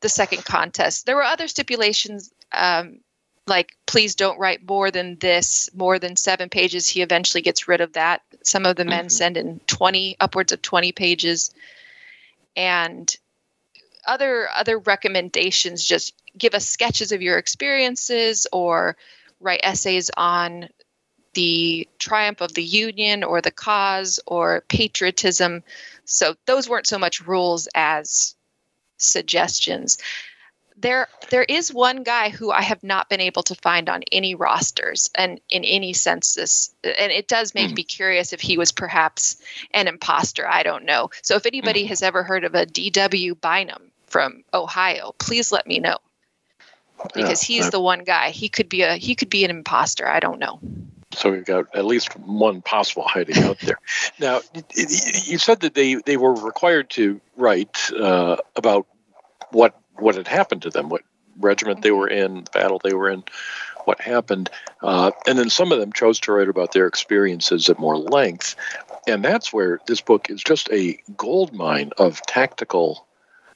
[0.00, 3.00] the second contest there were other stipulations um,
[3.46, 6.88] like please don't write more than this more than seven pages.
[6.88, 8.22] He eventually gets rid of that.
[8.42, 9.08] Some of the men mm-hmm.
[9.08, 11.52] send in 20 upwards of 20 pages.
[12.56, 13.14] And
[14.06, 18.96] other other recommendations just give us sketches of your experiences or
[19.40, 20.68] write essays on
[21.34, 25.62] the triumph of the union or the cause or patriotism.
[26.04, 28.36] So those weren't so much rules as
[28.96, 29.98] suggestions
[30.76, 34.34] there there is one guy who I have not been able to find on any
[34.34, 37.76] rosters and in any census and it does make mm.
[37.76, 39.36] me curious if he was perhaps
[39.72, 41.88] an imposter I don't know so if anybody mm.
[41.88, 45.98] has ever heard of a DW Bynum from Ohio please let me know
[47.14, 48.30] because Yeah, he's I- the one guy.
[48.30, 50.06] He could be a he could be an imposter.
[50.06, 50.60] I don't know.
[51.12, 53.78] So we've got at least one possible hiding out there.
[54.18, 54.40] Now,
[54.74, 58.86] you said that they, they were required to write uh, about
[59.50, 61.02] what what had happened to them, what
[61.38, 63.24] regiment they were in, the battle they were in,
[63.84, 64.50] what happened,
[64.82, 68.56] uh, and then some of them chose to write about their experiences at more length,
[69.06, 73.06] and that's where this book is just a gold mine of tactical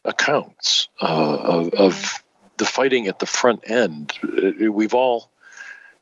[0.04, 2.24] accounts uh, of, of
[2.58, 4.12] the fighting at the front end.
[4.22, 5.30] Uh, We've all,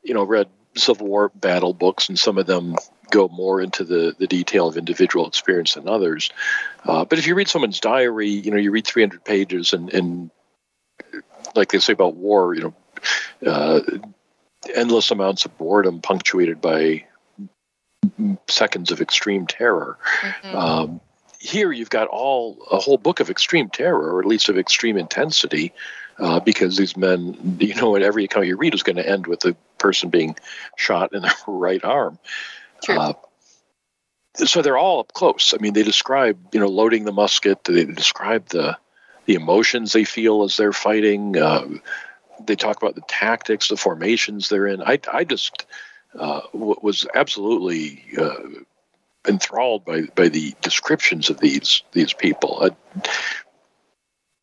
[0.03, 2.75] you know, read Civil War battle books, and some of them
[3.11, 6.31] go more into the, the detail of individual experience than others.
[6.83, 10.31] Uh, but if you read someone's diary, you know, you read 300 pages, and, and
[11.55, 12.73] like they say about war, you know,
[13.45, 13.79] uh,
[14.73, 17.05] endless amounts of boredom punctuated by
[18.47, 19.97] seconds of extreme terror.
[20.21, 20.53] Mhm.
[20.53, 21.01] Um,
[21.39, 24.97] here you've got all a whole book of extreme terror, or at least of extreme
[24.97, 25.71] intensity,
[26.19, 29.27] uh, because these men, you know, in every account you read is going to end
[29.27, 30.35] with the person being
[30.75, 32.17] shot in the right arm.
[32.87, 33.13] Uh,
[34.35, 35.53] so they're all up close.
[35.53, 37.63] I mean, they describe, you know, loading the musket.
[37.63, 38.77] They describe the
[39.25, 41.37] the emotions they feel as they're fighting.
[41.37, 41.67] Uh,
[42.45, 44.81] they talk about the tactics, the formations they're in.
[44.81, 45.65] I, I just
[46.17, 48.35] uh, was absolutely uh,
[49.27, 52.59] enthralled by by the descriptions of these these people.
[52.61, 52.69] Uh,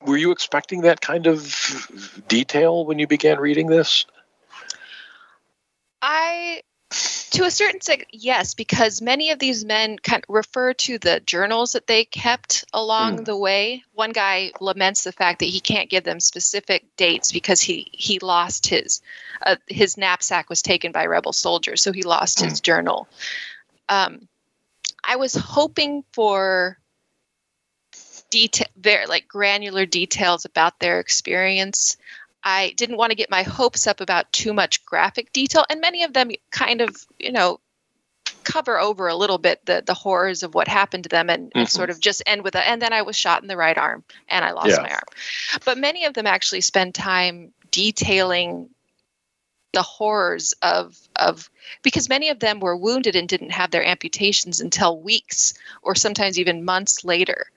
[0.03, 4.07] were you expecting that kind of detail when you began reading this?
[6.03, 6.61] I,
[7.35, 11.21] to a certain extent, yes, because many of these men kind of refer to the
[11.21, 13.25] journals that they kept along Mm.
[13.25, 13.83] the way.
[13.93, 18.19] One guy laments the fact that he can't give them specific dates because he he
[18.21, 19.03] lost his
[19.45, 23.09] uh, his knapsack was taken by rebel soldiers, so he lost his journal.
[23.89, 24.29] Um,
[25.03, 26.79] I was hoping for
[28.31, 31.97] detail, very like granular details about their experience.
[32.45, 36.05] I didn't want to get my hopes up about too much graphic detail, and many
[36.05, 37.59] of them kind of, you know,
[38.43, 41.67] cover over a little bit the the horrors of what happened to them, and, and
[41.67, 41.71] Mhm.
[41.71, 42.69] sort of just end with a.
[42.69, 44.83] And then I was shot in the right arm, and I lost Yeah.
[44.83, 45.09] my arm.
[45.65, 48.69] But many of them actually spend time detailing
[49.73, 51.51] the horrors of of
[51.83, 56.39] because many of them were wounded and didn't have their amputations until weeks or sometimes
[56.39, 57.51] even months later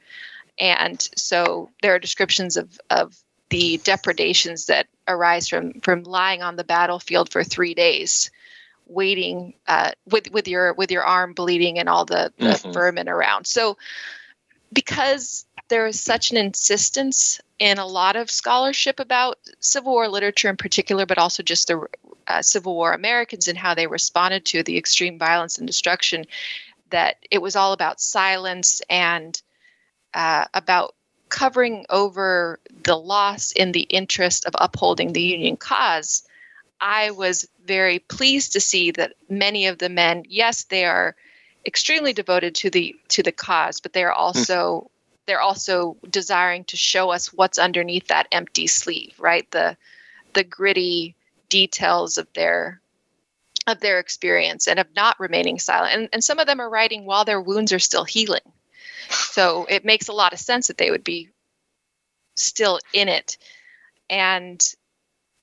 [0.58, 3.15] and so there are descriptions of of
[3.50, 8.32] the depredations that arise from from lying on the battlefield for three days
[8.88, 12.74] waiting uh, with with your with your arm bleeding and all the, the Mhm.
[12.74, 13.78] vermin around so
[14.74, 20.50] because there is such an insistence in a lot of scholarship about Civil War literature
[20.50, 21.86] in particular, but also just the
[22.28, 26.26] uh, Civil War Americans and how they responded to the extreme violence and destruction,
[26.90, 29.42] that it was all about silence and
[30.14, 30.96] uh, about
[31.30, 36.28] covering over the loss in the interest of upholding the Union cause.
[36.80, 41.16] I was very pleased to see that many of the men, yes, they are
[41.66, 44.22] extremely devoted to the to the cause, but they are hmm.
[44.22, 44.90] also
[45.26, 49.50] they're also desiring to show us what's underneath that empty sleeve, right?
[49.52, 49.76] The
[50.34, 51.16] the gritty
[51.50, 52.80] details of their
[53.68, 55.94] of their experience and of not remaining silent.
[55.94, 58.54] And, and some of them are writing while their wounds are still healing.
[59.10, 61.30] So it makes a lot of sense that they would be
[62.36, 63.38] still in it.
[64.10, 64.63] And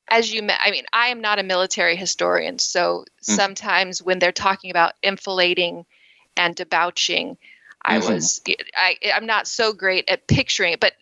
[0.09, 4.33] as you met, I mean, I am not a military historian, so sometimes when they're
[4.33, 5.87] talking about enfilading
[6.37, 7.38] and debauching,
[7.83, 8.12] I Mhm.
[8.12, 8.40] was
[8.77, 10.94] I I'm not so great at picturing it, but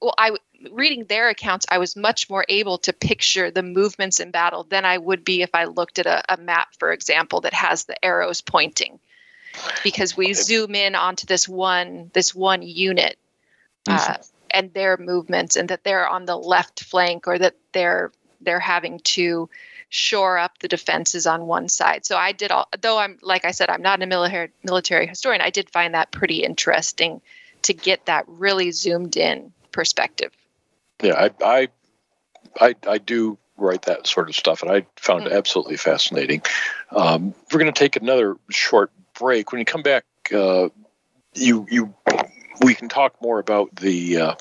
[0.00, 0.36] well, I
[0.70, 4.84] reading their accounts, I was much more able to picture the movements in battle than
[4.84, 8.02] I would be if I looked at a, a map, for example, that has the
[8.04, 9.00] arrows pointing,
[9.82, 13.18] because we zoom in onto this one this one unit
[13.88, 14.16] uh,
[14.50, 19.00] and their movements, and that they're on the left flank or that they're they're having
[19.00, 19.48] to
[19.88, 22.06] shore up the defenses on one side.
[22.06, 25.40] So I did all though I'm like I said I'm not a military military historian.
[25.40, 27.20] I did find that pretty interesting
[27.62, 30.32] to get that really zoomed in perspective.
[31.02, 31.68] Yeah, I, I,
[32.60, 36.42] I, I do write that sort of stuff, and I found it absolutely fascinating.
[36.90, 39.52] Um, we're going to take another short break.
[39.52, 40.04] When you come back,
[40.34, 40.70] uh,
[41.34, 41.94] you you
[42.62, 44.34] we can talk more about the uh,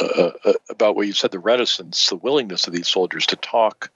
[0.00, 3.90] uh, uh, about what you said, the reticence, the willingness of these soldiers to talk,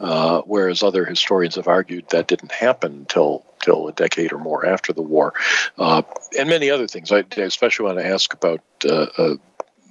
[0.00, 4.66] uh, whereas other historians have argued that didn't happen until till a decade or more
[4.66, 5.32] after the war,
[5.78, 6.02] uh,
[6.38, 7.12] and many other things.
[7.12, 8.60] I, I especially want to ask about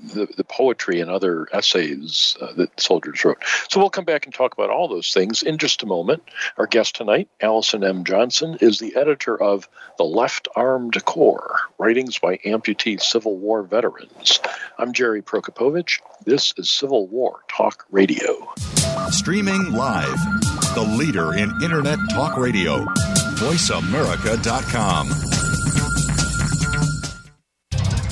[0.02, 3.44] the, the poetry and other essays uh, that soldiers wrote.
[3.70, 6.24] So we'll come back and talk about all those things in just a moment.
[6.58, 8.04] Our guest tonight, Allison M.
[8.04, 14.40] Johnson, is the editor of The Left Armed Corps Writings by Amputee Civil War Veterans.
[14.78, 16.00] I'm Jerry Prokopowicz.
[16.26, 18.54] This is Civil War Talk Radio.
[19.10, 20.20] Streaming live,
[20.76, 22.86] the leader in Internet Talk Radio,
[23.36, 25.29] VoiceAmerica.com.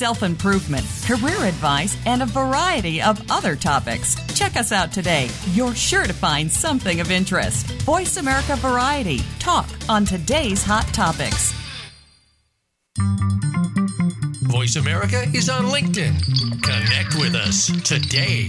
[0.00, 4.16] self improvement, career advice, and a variety of other topics.
[4.34, 5.28] Check us out today.
[5.52, 7.66] You're sure to find something of interest.
[7.82, 9.20] Voice America Variety.
[9.38, 11.52] Talk on today's hot topics.
[14.44, 16.16] Voice America is on LinkedIn.
[16.62, 18.48] Connect with us today.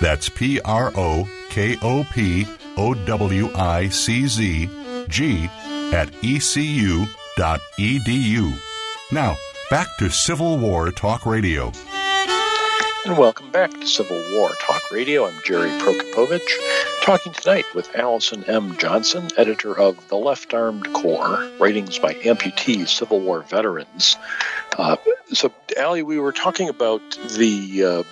[0.00, 4.68] That's P R O K O P O W I C Z
[5.08, 5.48] G
[5.92, 7.08] at ecu.edu.
[9.12, 9.36] Now,
[9.70, 11.72] back to Civil War Talk Radio.
[13.06, 15.26] And welcome back to Civil War Talk Radio.
[15.26, 18.76] I'm Jerry Prokopowicz, talking tonight with Allison M.
[18.78, 24.16] Johnson, editor of The Left Armed Corps, writings by amputee Civil War veterans.
[24.76, 24.96] Uh,
[25.32, 27.00] so, Allie, we were talking about
[27.36, 28.02] the uh,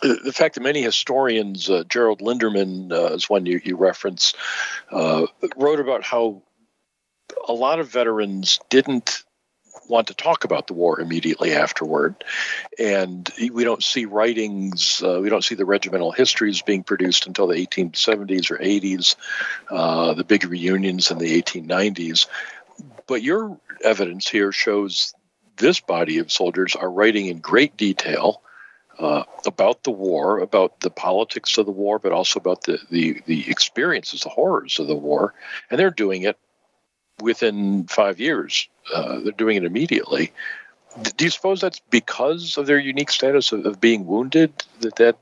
[0.00, 4.34] the fact that many historians, uh, Gerald Linderman uh, is one you, you reference,
[4.90, 5.26] uh,
[5.56, 6.42] wrote about how
[7.46, 9.22] a lot of veterans didn't
[9.88, 12.24] want to talk about the war immediately afterward.
[12.78, 17.46] And we don't see writings, uh, we don't see the regimental histories being produced until
[17.46, 19.16] the 1870s or 80s,
[19.70, 22.26] uh, the big reunions in the 1890s.
[23.06, 25.14] But your evidence here shows
[25.56, 28.42] this body of soldiers are writing in great detail.
[29.02, 33.20] Uh, about the war, about the politics of the war, but also about the, the,
[33.26, 35.34] the experiences, the horrors of the war.
[35.68, 36.38] And they're doing it
[37.20, 38.68] within five years.
[38.94, 40.32] Uh, they're doing it immediately.
[41.16, 45.18] Do you suppose that's because of their unique status of, of being wounded that, that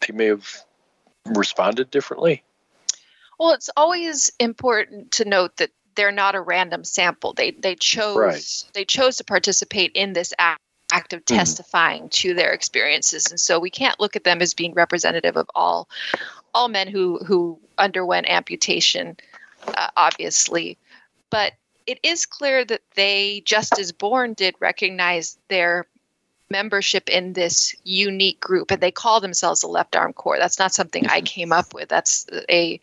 [0.00, 0.64] they may have
[1.24, 2.42] responded differently?
[3.38, 7.32] Well, it's always important to note that they're not a random sample.
[7.32, 8.64] They they chose Right.
[8.74, 10.32] they chose to participate in this
[10.92, 11.36] act, of Mhm.
[11.36, 15.48] testifying to their experiences, and so we can't look at them as being representative of
[15.54, 15.88] all
[16.54, 19.16] all men who who underwent amputation,
[19.68, 20.76] uh, obviously,
[21.30, 21.52] but
[21.86, 25.86] it is clear that they, just as Bourne did, recognize their
[26.50, 30.38] membership in this unique group, and they call themselves the Left Arm Corps.
[30.38, 31.88] That's not something I came up with.
[31.88, 32.80] That's a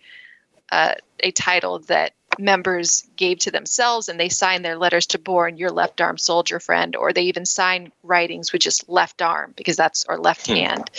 [0.71, 5.57] uh, a title that members gave to themselves, and they signed their letters to Bourne,
[5.57, 9.75] your left arm soldier friend, or they even sign writings with just left arm because
[9.75, 10.53] that's or left Hmm.
[10.53, 10.91] hand.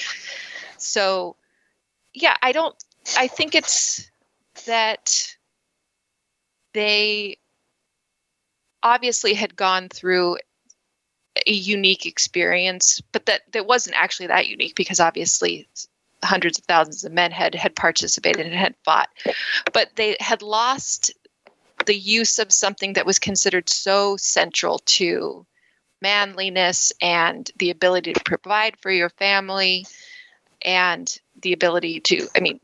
[0.77, 1.37] So,
[2.15, 2.77] yeah, I don't.
[3.17, 4.11] I think it's
[4.67, 5.35] that
[6.75, 7.39] they
[8.83, 10.39] obviously had gone through
[11.47, 15.69] a unique experience, but that that wasn't actually that unique because obviously
[16.23, 19.09] hundreds of thousands of men had had participated and had fought,
[19.73, 21.13] but they had lost
[21.89, 25.47] the use of something that was considered so central to
[26.03, 29.87] manliness and the ability to provide for your family
[30.63, 32.61] and the ability to i mean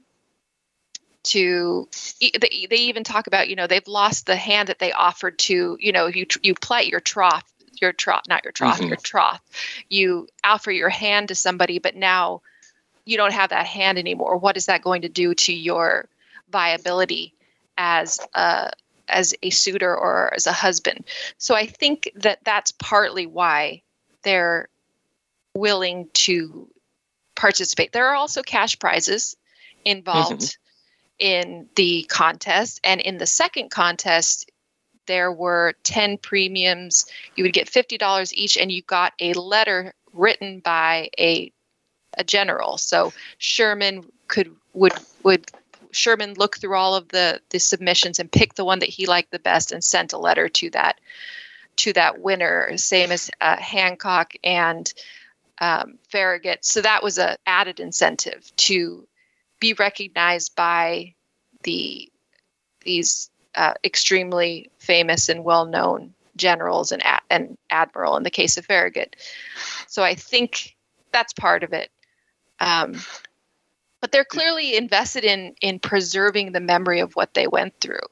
[1.22, 1.88] to
[2.20, 5.78] they, they even talk about you know they've lost the hand that they offered to
[5.80, 7.44] you know you you plight your troth
[7.80, 8.88] your troth not your trough Mhm.
[8.88, 9.40] your troth
[9.88, 12.42] you offer your hand to somebody but now
[13.06, 16.08] you don't have that hand anymore what is that going to do to your
[16.50, 17.32] viability
[17.78, 18.70] as a
[19.08, 21.04] as a suitor or as a husband.
[21.38, 23.82] So I think that that's partly why
[24.22, 24.68] they're
[25.54, 26.68] willing to
[27.34, 27.92] participate.
[27.92, 29.36] There are also cash prizes
[29.84, 30.56] involved mm-hmm.
[31.18, 34.50] in the contest, and in the second contest,
[35.06, 37.06] there were 10 premiums.
[37.36, 41.52] You would get $50 each, and you got a letter written by a
[42.16, 42.78] a general.
[42.78, 44.92] So Sherman could would
[45.22, 45.50] would
[45.94, 49.30] Sherman look through all of the the submissions and pick the one that he liked
[49.30, 51.00] the best and sent a letter to that
[51.76, 52.76] to that winner.
[52.76, 54.92] Same as uh, Hancock and
[55.60, 56.64] um, Farragut.
[56.64, 59.06] So that was a added incentive to
[59.60, 61.14] be recognized by
[61.62, 62.10] the
[62.82, 68.66] these uh, extremely famous and well known generals and and admiral in the case of
[68.66, 69.16] Farragut.
[69.86, 70.76] So I think
[71.12, 71.90] that's part of it.
[72.60, 73.00] Um,
[74.04, 78.06] but they're clearly invested in in preserving the memory of what they went through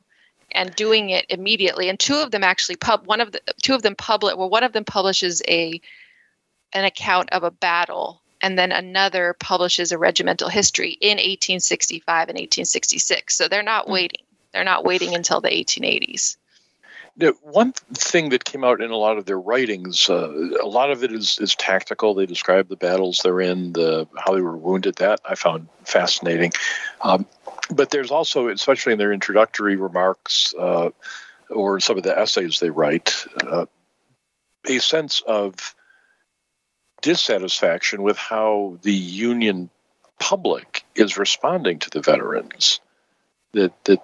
[0.50, 1.90] and doing it immediately.
[1.90, 4.64] And two of them actually pub one of the two of them public well one
[4.64, 5.82] of them publishes a
[6.72, 12.36] an account of a battle and then another publishes a regimental history in 1865 and
[12.36, 13.92] 1866 so they're not hmm.
[13.92, 14.24] waiting.
[14.54, 16.41] They're not waiting until the 1880s now,
[17.42, 20.30] one thing that came out in a lot of their writings, uh,
[20.62, 22.14] a lot of it is, is tactical.
[22.14, 24.96] They describe the battles they're in, the how they were wounded.
[24.96, 26.52] That I found fascinating.
[27.02, 27.26] Um,
[27.70, 30.90] but there's also, especially in their introductory remarks uh,
[31.50, 33.66] or some of the essays they write, uh,
[34.66, 35.74] a sense of
[37.02, 39.68] dissatisfaction with how the Union
[40.18, 42.80] public is responding to the veterans.
[43.52, 44.02] That that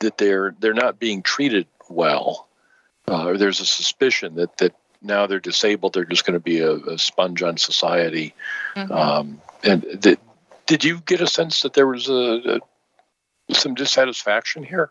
[0.00, 2.47] that they're they're not being treated well
[3.08, 6.60] uh, or there's a suspicion that that now they're disabled, they're just going to be
[6.60, 8.34] a, a, sponge on society.
[8.74, 8.92] Mm-hmm.
[8.92, 10.18] Um, and th-
[10.66, 12.60] did you get a sense that there was a,
[13.48, 14.90] a, some dissatisfaction here?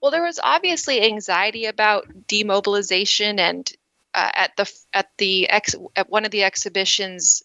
[0.00, 3.70] Well, there was obviously anxiety about demobilization, and
[4.14, 7.42] uh, at the at the ex, at one of the exhibitions,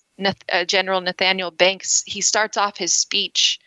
[0.51, 3.59] uh, General Nathaniel Banks he starts off his speech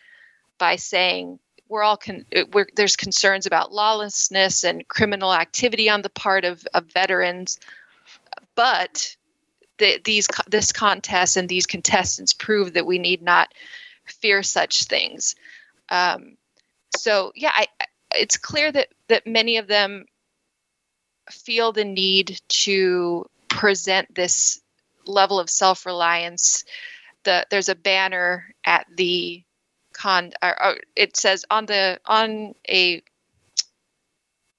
[0.59, 1.39] by saying
[1.73, 6.63] we're all con- we're, there's concerns about lawlessness and criminal activity on the part of,
[6.75, 7.59] of veterans,
[8.53, 9.17] but
[9.79, 13.51] the, these this contest and these contestants prove that we need not
[14.05, 15.35] fear such things.
[15.89, 16.37] Um,
[16.95, 17.65] so yeah, I,
[18.13, 20.05] it's clear that that many of them
[21.31, 24.61] feel the need to present this
[25.07, 26.65] level of self-reliance.
[27.23, 29.43] The, there's a banner at the
[29.93, 33.01] con or, or it says on the on a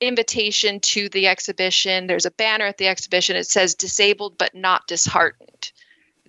[0.01, 3.37] invitation to the exhibition there's a banner at the exhibition.
[3.37, 5.72] It says disabled but not disheartened.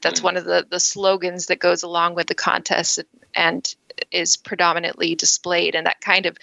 [0.02, 0.26] That's hmm.
[0.26, 3.00] one of the the slogans that goes along with the contest
[3.34, 3.76] and
[4.12, 5.76] is predominantly displayed.
[5.76, 6.38] And that kind of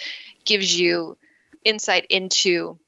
[0.44, 1.16] gives you
[1.64, 2.78] insight into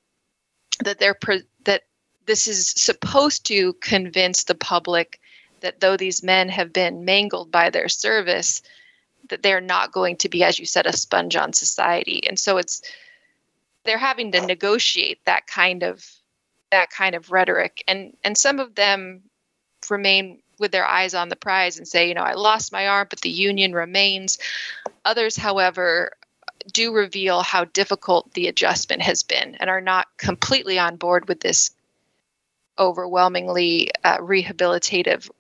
[0.85, 1.83] that they're pre- that
[2.27, 5.21] this is supposed to convince the public
[5.61, 8.63] that though these men have been mangled by their service
[9.29, 12.27] that they're not going to be, as you said, a sponge on society.
[12.27, 12.83] And so it's
[13.85, 16.07] they're having to negotiate that kind of
[16.71, 17.85] that kind of rhetoric.
[17.87, 19.23] And and some of them
[19.91, 23.07] remain with their eyes on the prize and say, you know, I lost my arm,
[23.11, 24.39] but the union remains.
[25.05, 26.13] Others, however,
[26.73, 31.41] do reveal how difficult the adjustment has been and are not completely on board with
[31.41, 31.71] this
[32.79, 35.31] overwhelmingly uh, rehabilitative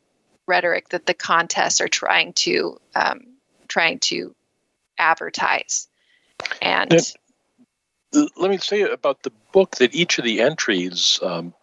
[0.47, 3.34] rhetoric that the contests are trying to um,
[3.69, 4.35] trying to
[4.99, 5.89] advertise.
[6.61, 6.93] And
[8.37, 11.55] let me say about the book that each of the entries, um,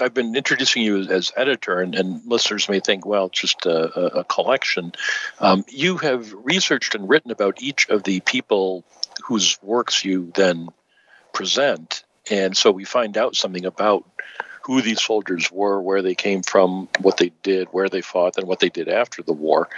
[0.00, 4.18] I've been introducing you as editor, and, and listeners may think, well, it's just a,
[4.18, 4.92] a collection.
[5.40, 8.84] Um, you have researched and written about each of the people
[9.24, 10.68] whose works you then
[11.32, 12.04] present.
[12.30, 14.04] And so we find out something about
[14.62, 18.46] who these soldiers were, where they came from, what they did, where they fought, and
[18.46, 19.68] what they did after the war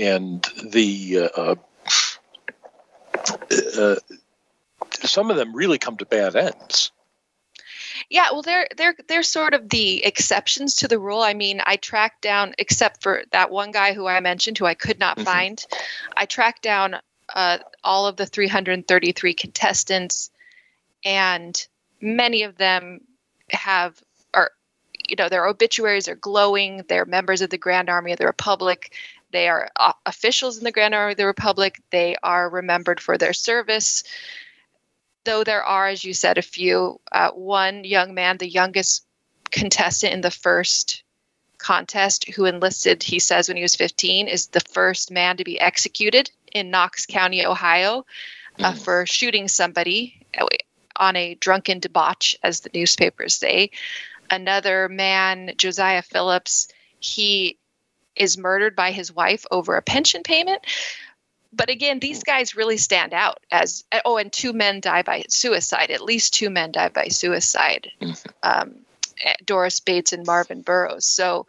[0.00, 1.54] and the uh,
[3.78, 3.96] uh,
[5.02, 6.90] some of them really come to bad ends.
[8.08, 11.20] Yeah, well, they're they're they're sort of the exceptions to the rule.
[11.20, 14.74] I mean, I tracked down, except for that one guy who I mentioned, who I
[14.74, 15.26] could not mm-hmm.
[15.26, 15.66] find.
[16.16, 16.96] I tracked down
[17.34, 20.30] uh, all of the 333 contestants,
[21.04, 21.66] and
[22.00, 23.02] many of them
[23.50, 24.00] have
[24.32, 24.52] are,
[25.08, 26.84] you know, their obituaries are glowing.
[26.88, 28.92] They're members of the Grand Army of the Republic.
[29.32, 31.80] They are uh, officials in the Grand Army of the Republic.
[31.90, 34.04] They are remembered for their service.
[35.24, 37.00] Though there are, as you said, a few.
[37.12, 39.04] Uh, one young man, the youngest
[39.50, 41.02] contestant in the first
[41.58, 45.60] contest, who enlisted, he says, when he was 15, is the first man to be
[45.60, 48.06] executed in Knox County, Ohio.
[48.58, 50.20] uh, for shooting somebody
[50.96, 53.70] on a drunken debauch, as the newspapers say.
[54.30, 56.68] Another man, Josiah Phillips,
[56.98, 57.58] he
[58.20, 60.60] is murdered by his wife over a pension payment.
[61.52, 65.90] But again, these guys really stand out as oh, and two men die by suicide.
[65.90, 67.90] At least two men die by suicide.
[68.42, 68.80] Um,
[69.44, 71.06] Doris Bates and Marvin Burrows.
[71.06, 71.46] So,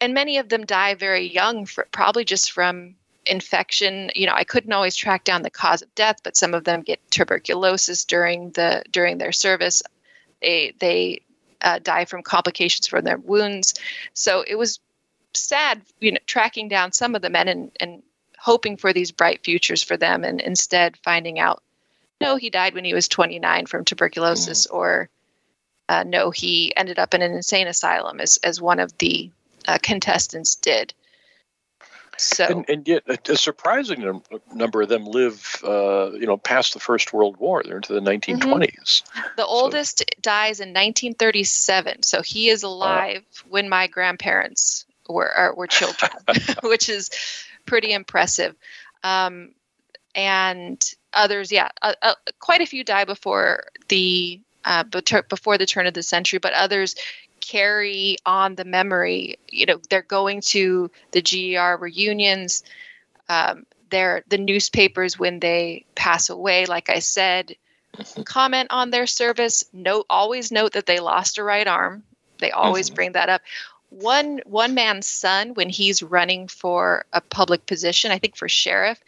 [0.00, 4.42] and many of them die very young, for, probably just from infection you know i
[4.42, 8.50] couldn't always track down the cause of death but some of them get tuberculosis during
[8.50, 9.80] the during their service
[10.40, 11.22] they they
[11.60, 13.74] uh, die from complications from their wounds
[14.12, 14.80] so it was
[15.34, 18.02] sad you know tracking down some of the men and and
[18.38, 21.62] hoping for these bright futures for them and instead finding out
[22.20, 24.74] no he died when he was 29 from tuberculosis mm.
[24.74, 25.08] or
[25.88, 29.30] uh, no he ended up in an insane asylum as as one of the
[29.66, 30.92] uh, contestants did
[32.18, 34.22] so, and, and, yet a, surprising
[34.54, 37.62] number of them live, uh, you know, past the First World War.
[37.64, 38.38] They're into the 1920s.
[38.38, 39.20] Mm-hmm.
[39.36, 39.48] The so.
[39.48, 46.10] oldest dies in 1937, so he is alive uh, when my grandparents were were children,
[46.62, 47.10] which is
[47.66, 48.54] pretty impressive.
[49.02, 49.54] Um,
[50.14, 50.82] and
[51.12, 55.94] others, yeah, uh, uh, quite a few die before the uh, before the turn of
[55.94, 56.94] the century, but others
[57.40, 59.38] carry on the memory.
[59.50, 62.62] You know, they're going to the GAR reunions.
[63.28, 66.66] Um, they're the newspapers when they pass away.
[66.66, 67.56] Like I said,
[67.96, 68.22] mm-hmm.
[68.22, 69.64] comment on their service.
[69.72, 72.04] Note always note that they lost a right arm.
[72.38, 72.94] They always mm-hmm.
[72.94, 73.42] bring that up.
[74.00, 78.98] One one man's son, when he's running for a public position, I think for sheriff,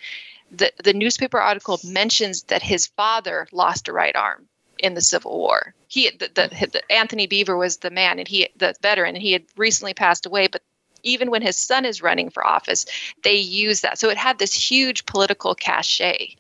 [0.51, 4.47] the the newspaper article mentions that his father lost a right arm
[4.79, 5.75] in the Civil War.
[5.89, 9.33] He the, the, the, Anthony Beaver was the man, and he the veteran, and he
[9.33, 10.49] had recently passed away.
[10.49, 10.63] But
[11.03, 12.85] even when his son is running for office,
[13.23, 13.99] they use that.
[13.99, 16.37] So it had this huge political cachet.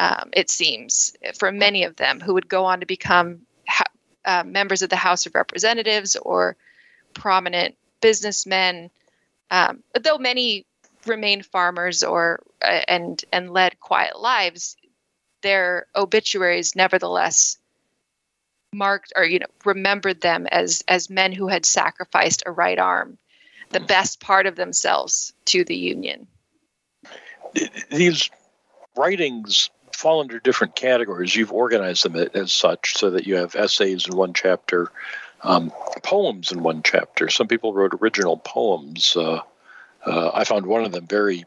[0.00, 3.40] Um, it seems for many of them who would go on to become
[4.24, 6.56] uh, members of the House of Representatives or
[7.18, 8.90] prominent businessmen.
[9.50, 10.66] Um, though many
[11.06, 14.76] remained farmers or uh, and and led quiet lives,
[15.42, 17.58] their obituaries nevertheless
[18.72, 23.16] marked or you know remembered them as as men who had sacrificed a right arm
[23.70, 26.26] the best part of themselves to the union
[27.90, 28.28] these
[28.94, 34.06] writings fall under different categories you've organized them as such so that you have essays
[34.06, 34.92] in one chapter
[35.42, 35.72] um,
[36.02, 39.40] poems in one chapter some people wrote original poems uh,
[40.06, 41.44] uh, i found one of them very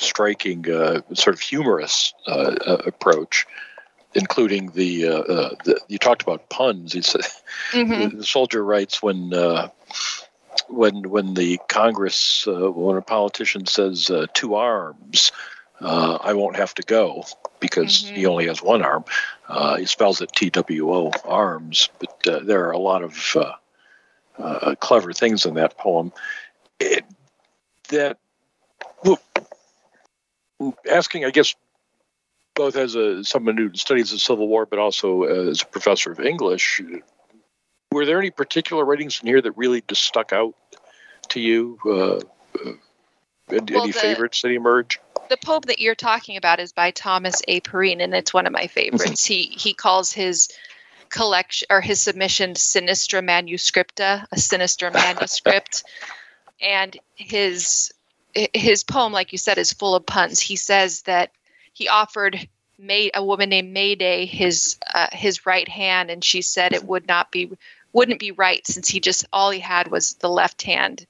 [0.00, 3.46] striking uh, sort of humorous uh, uh approach,
[4.14, 6.92] including the, uh, uh, the, you talked about puns.
[6.92, 7.22] He said
[7.72, 8.18] mm-hmm.
[8.18, 9.32] the soldier writes when
[10.68, 15.32] when when the Congress when a politician says two arms.
[15.80, 17.24] I won't have to go
[17.58, 18.14] because mm-hmm.
[18.14, 19.04] he only has one arm.
[19.78, 23.36] he spells it T W O arms, but there are a lot of
[24.80, 26.12] clever things in that poem.
[26.78, 27.04] It,
[27.88, 28.18] that
[30.90, 31.54] asking, I guess,
[32.54, 36.20] both as a someone who studies the Civil War, but also as a professor of
[36.20, 36.82] English,
[37.92, 40.54] were there any particular writings in here that really just stuck out
[41.28, 41.78] to you?
[41.84, 42.72] Uh, uh,
[43.50, 45.00] any, well, the, favorites that emerge?
[45.30, 47.60] The poem that you're talking about is by Thomas A.
[47.60, 49.24] Perrine, and it's one of my favorites.
[49.24, 50.48] he he calls his
[51.08, 55.84] collection or his submission Sinistra Manuscripta, a sinister manuscript,
[56.60, 57.92] and his
[58.34, 60.40] his poem, like you said, is full of puns.
[60.40, 61.30] He says that
[61.72, 66.72] he offered May, a woman named Mayday his uh, his right hand, and she said
[66.72, 67.52] it would not be
[67.92, 71.06] wouldn't be right since he just all he had was the left hand,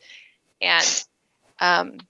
[0.61, 1.05] and
[1.59, 2.01] um,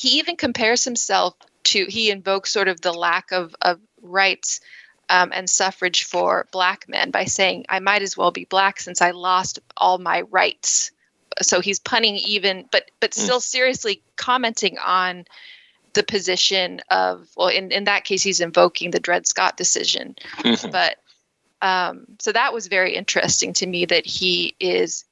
[0.00, 4.60] he even compares himself to he invokes sort of the lack of of rights
[5.10, 9.02] um, and suffrage for black men by saying I might as well be black since
[9.02, 10.90] I lost all my rights
[11.42, 13.20] so he's punning even but but hmm.
[13.20, 13.42] still mm.
[13.42, 15.26] seriously commenting on
[15.92, 20.70] the position of well in, in that case he's invoking the dred scott decision mm-hmm.
[20.70, 20.96] but
[21.60, 25.04] um, so that was very interesting to me that he is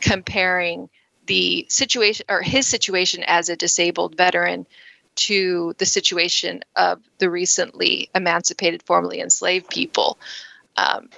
[0.00, 0.88] comparing
[1.26, 4.66] the situation or his situation as a disabled veteran
[5.16, 10.18] to the situation of the recently emancipated formerly enslaved people
[10.76, 11.08] um,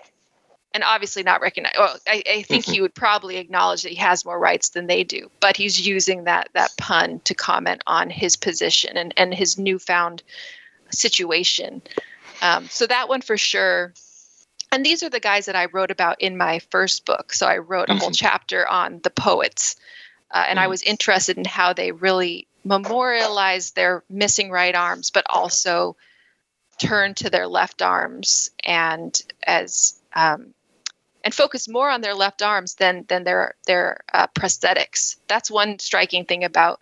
[0.75, 1.73] and obviously not recognize.
[1.79, 2.73] Well, I, I think mm-hmm.
[2.73, 6.25] he would probably acknowledge that he has more rights than they do, but he's using
[6.25, 10.23] that that pun to comment on his position and and his newfound
[10.91, 11.81] situation.
[12.43, 13.95] Um, so that one for sure.
[14.73, 17.33] And these are the guys that I wrote about in my first book.
[17.33, 18.01] So I wrote a mm-hmm.
[18.01, 19.77] whole chapter on the poets,
[20.31, 20.65] uh, and mm-hmm.
[20.65, 25.97] I was interested in how they really memorialized their missing right arms, but also
[26.79, 30.53] turn to their left arms and as um,
[31.25, 35.17] and focus more on their left arms than than their their uh, prosthetics.
[35.29, 36.81] That's one striking thing about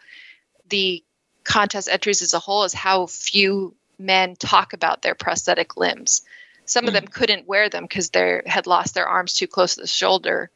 [0.68, 1.04] the
[1.44, 6.22] contest entries as a whole is how few men talk about their prosthetic limbs.
[6.66, 6.88] Some mm.
[6.88, 9.86] of them couldn't wear them because they had lost their arms too close to the
[9.86, 10.50] shoulder,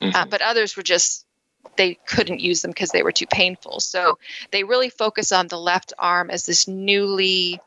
[0.00, 0.16] uh, mm-hmm.
[0.16, 1.24] uh, but others were just
[1.76, 3.80] they couldn't use them because they were too painful.
[3.80, 4.18] So
[4.50, 7.60] they really focus on the left arm as this newly.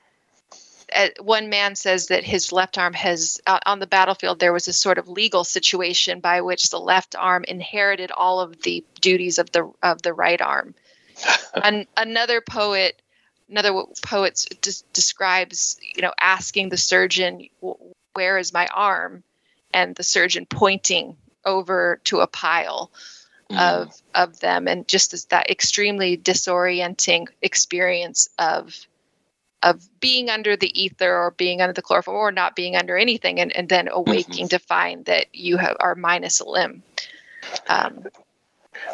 [0.95, 4.69] Uh, one man says that his left arm has uh, on the battlefield there was
[4.69, 9.37] a sort of legal situation by which the left arm inherited all of the duties
[9.37, 10.73] of the of the right arm.
[11.63, 13.01] and another poet
[13.49, 17.47] another poet des- describes you know asking the surgeon
[18.13, 19.23] where is my arm
[19.73, 22.91] and the surgeon pointing over to a pile
[23.49, 23.59] mm.
[23.59, 28.75] of of them and just this, that extremely disorienting experience of
[29.63, 33.39] of being under the ether or being under the chloroform or not being under anything
[33.39, 34.47] and, and then awaking mm-hmm.
[34.47, 36.83] to find that you have are minus a limb
[37.69, 38.05] um,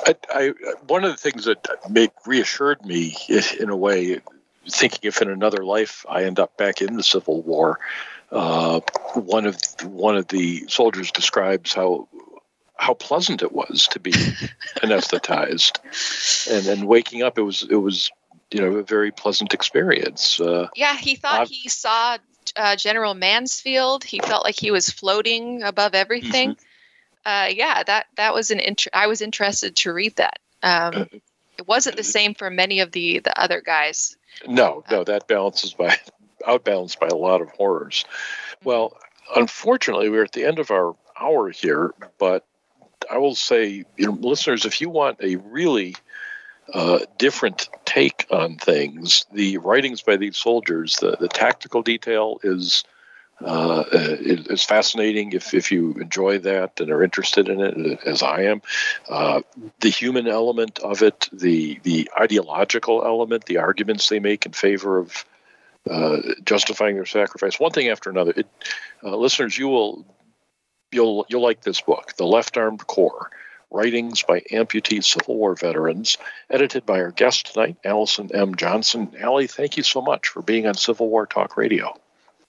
[0.05, 0.53] I, I,
[0.87, 3.15] one of the things that made, reassured me
[3.59, 4.21] in a way
[4.69, 7.79] thinking if in another life I end up back in the Civil War,
[8.31, 8.79] uh,
[9.13, 12.07] one of one of the soldiers describes how
[12.75, 14.11] how pleasant it was to be
[14.83, 15.79] anesthetized,
[16.51, 18.11] and then waking up, it was it was
[18.51, 20.39] you know a very pleasant experience.
[20.39, 22.17] Uh, yeah, he thought I've, he saw
[22.55, 24.03] uh, General Mansfield.
[24.03, 26.51] He felt like he was floating above everything.
[26.51, 26.63] Mm-hmm.
[27.25, 30.39] Uh, yeah, that that was an int- I was interested to read that.
[30.61, 31.05] Um, uh,
[31.57, 34.17] it wasn't the same for many of the the other guys.
[34.47, 35.97] No, no, that balances by
[36.47, 38.05] outbalanced by a lot of horrors.
[38.63, 38.97] Well,
[39.35, 42.45] unfortunately, we're at the end of our hour here, but
[43.09, 45.95] I will say, you know, listeners, if you want a really
[46.73, 52.83] uh, different take on things, the writings by these soldiers, the, the tactical detail is
[53.43, 58.43] uh, is fascinating if, if you enjoy that and are interested in it, as I
[58.43, 58.61] am.
[59.09, 59.41] Uh,
[59.79, 64.97] the human element of it, the the ideological element, the arguments they make in favor
[64.97, 65.25] of
[65.89, 68.33] uh, justifying their sacrifice, one thing after another.
[68.35, 68.47] It,
[69.03, 70.05] uh, listeners, you will
[70.91, 73.29] you'll you'll like this book, The Left Armed Corps.
[73.71, 78.53] Writings by amputee Civil War veterans, edited by our guest tonight, Allison M.
[78.53, 79.15] Johnson.
[79.19, 81.99] Allie, thank you so much for being on Civil War Talk Radio.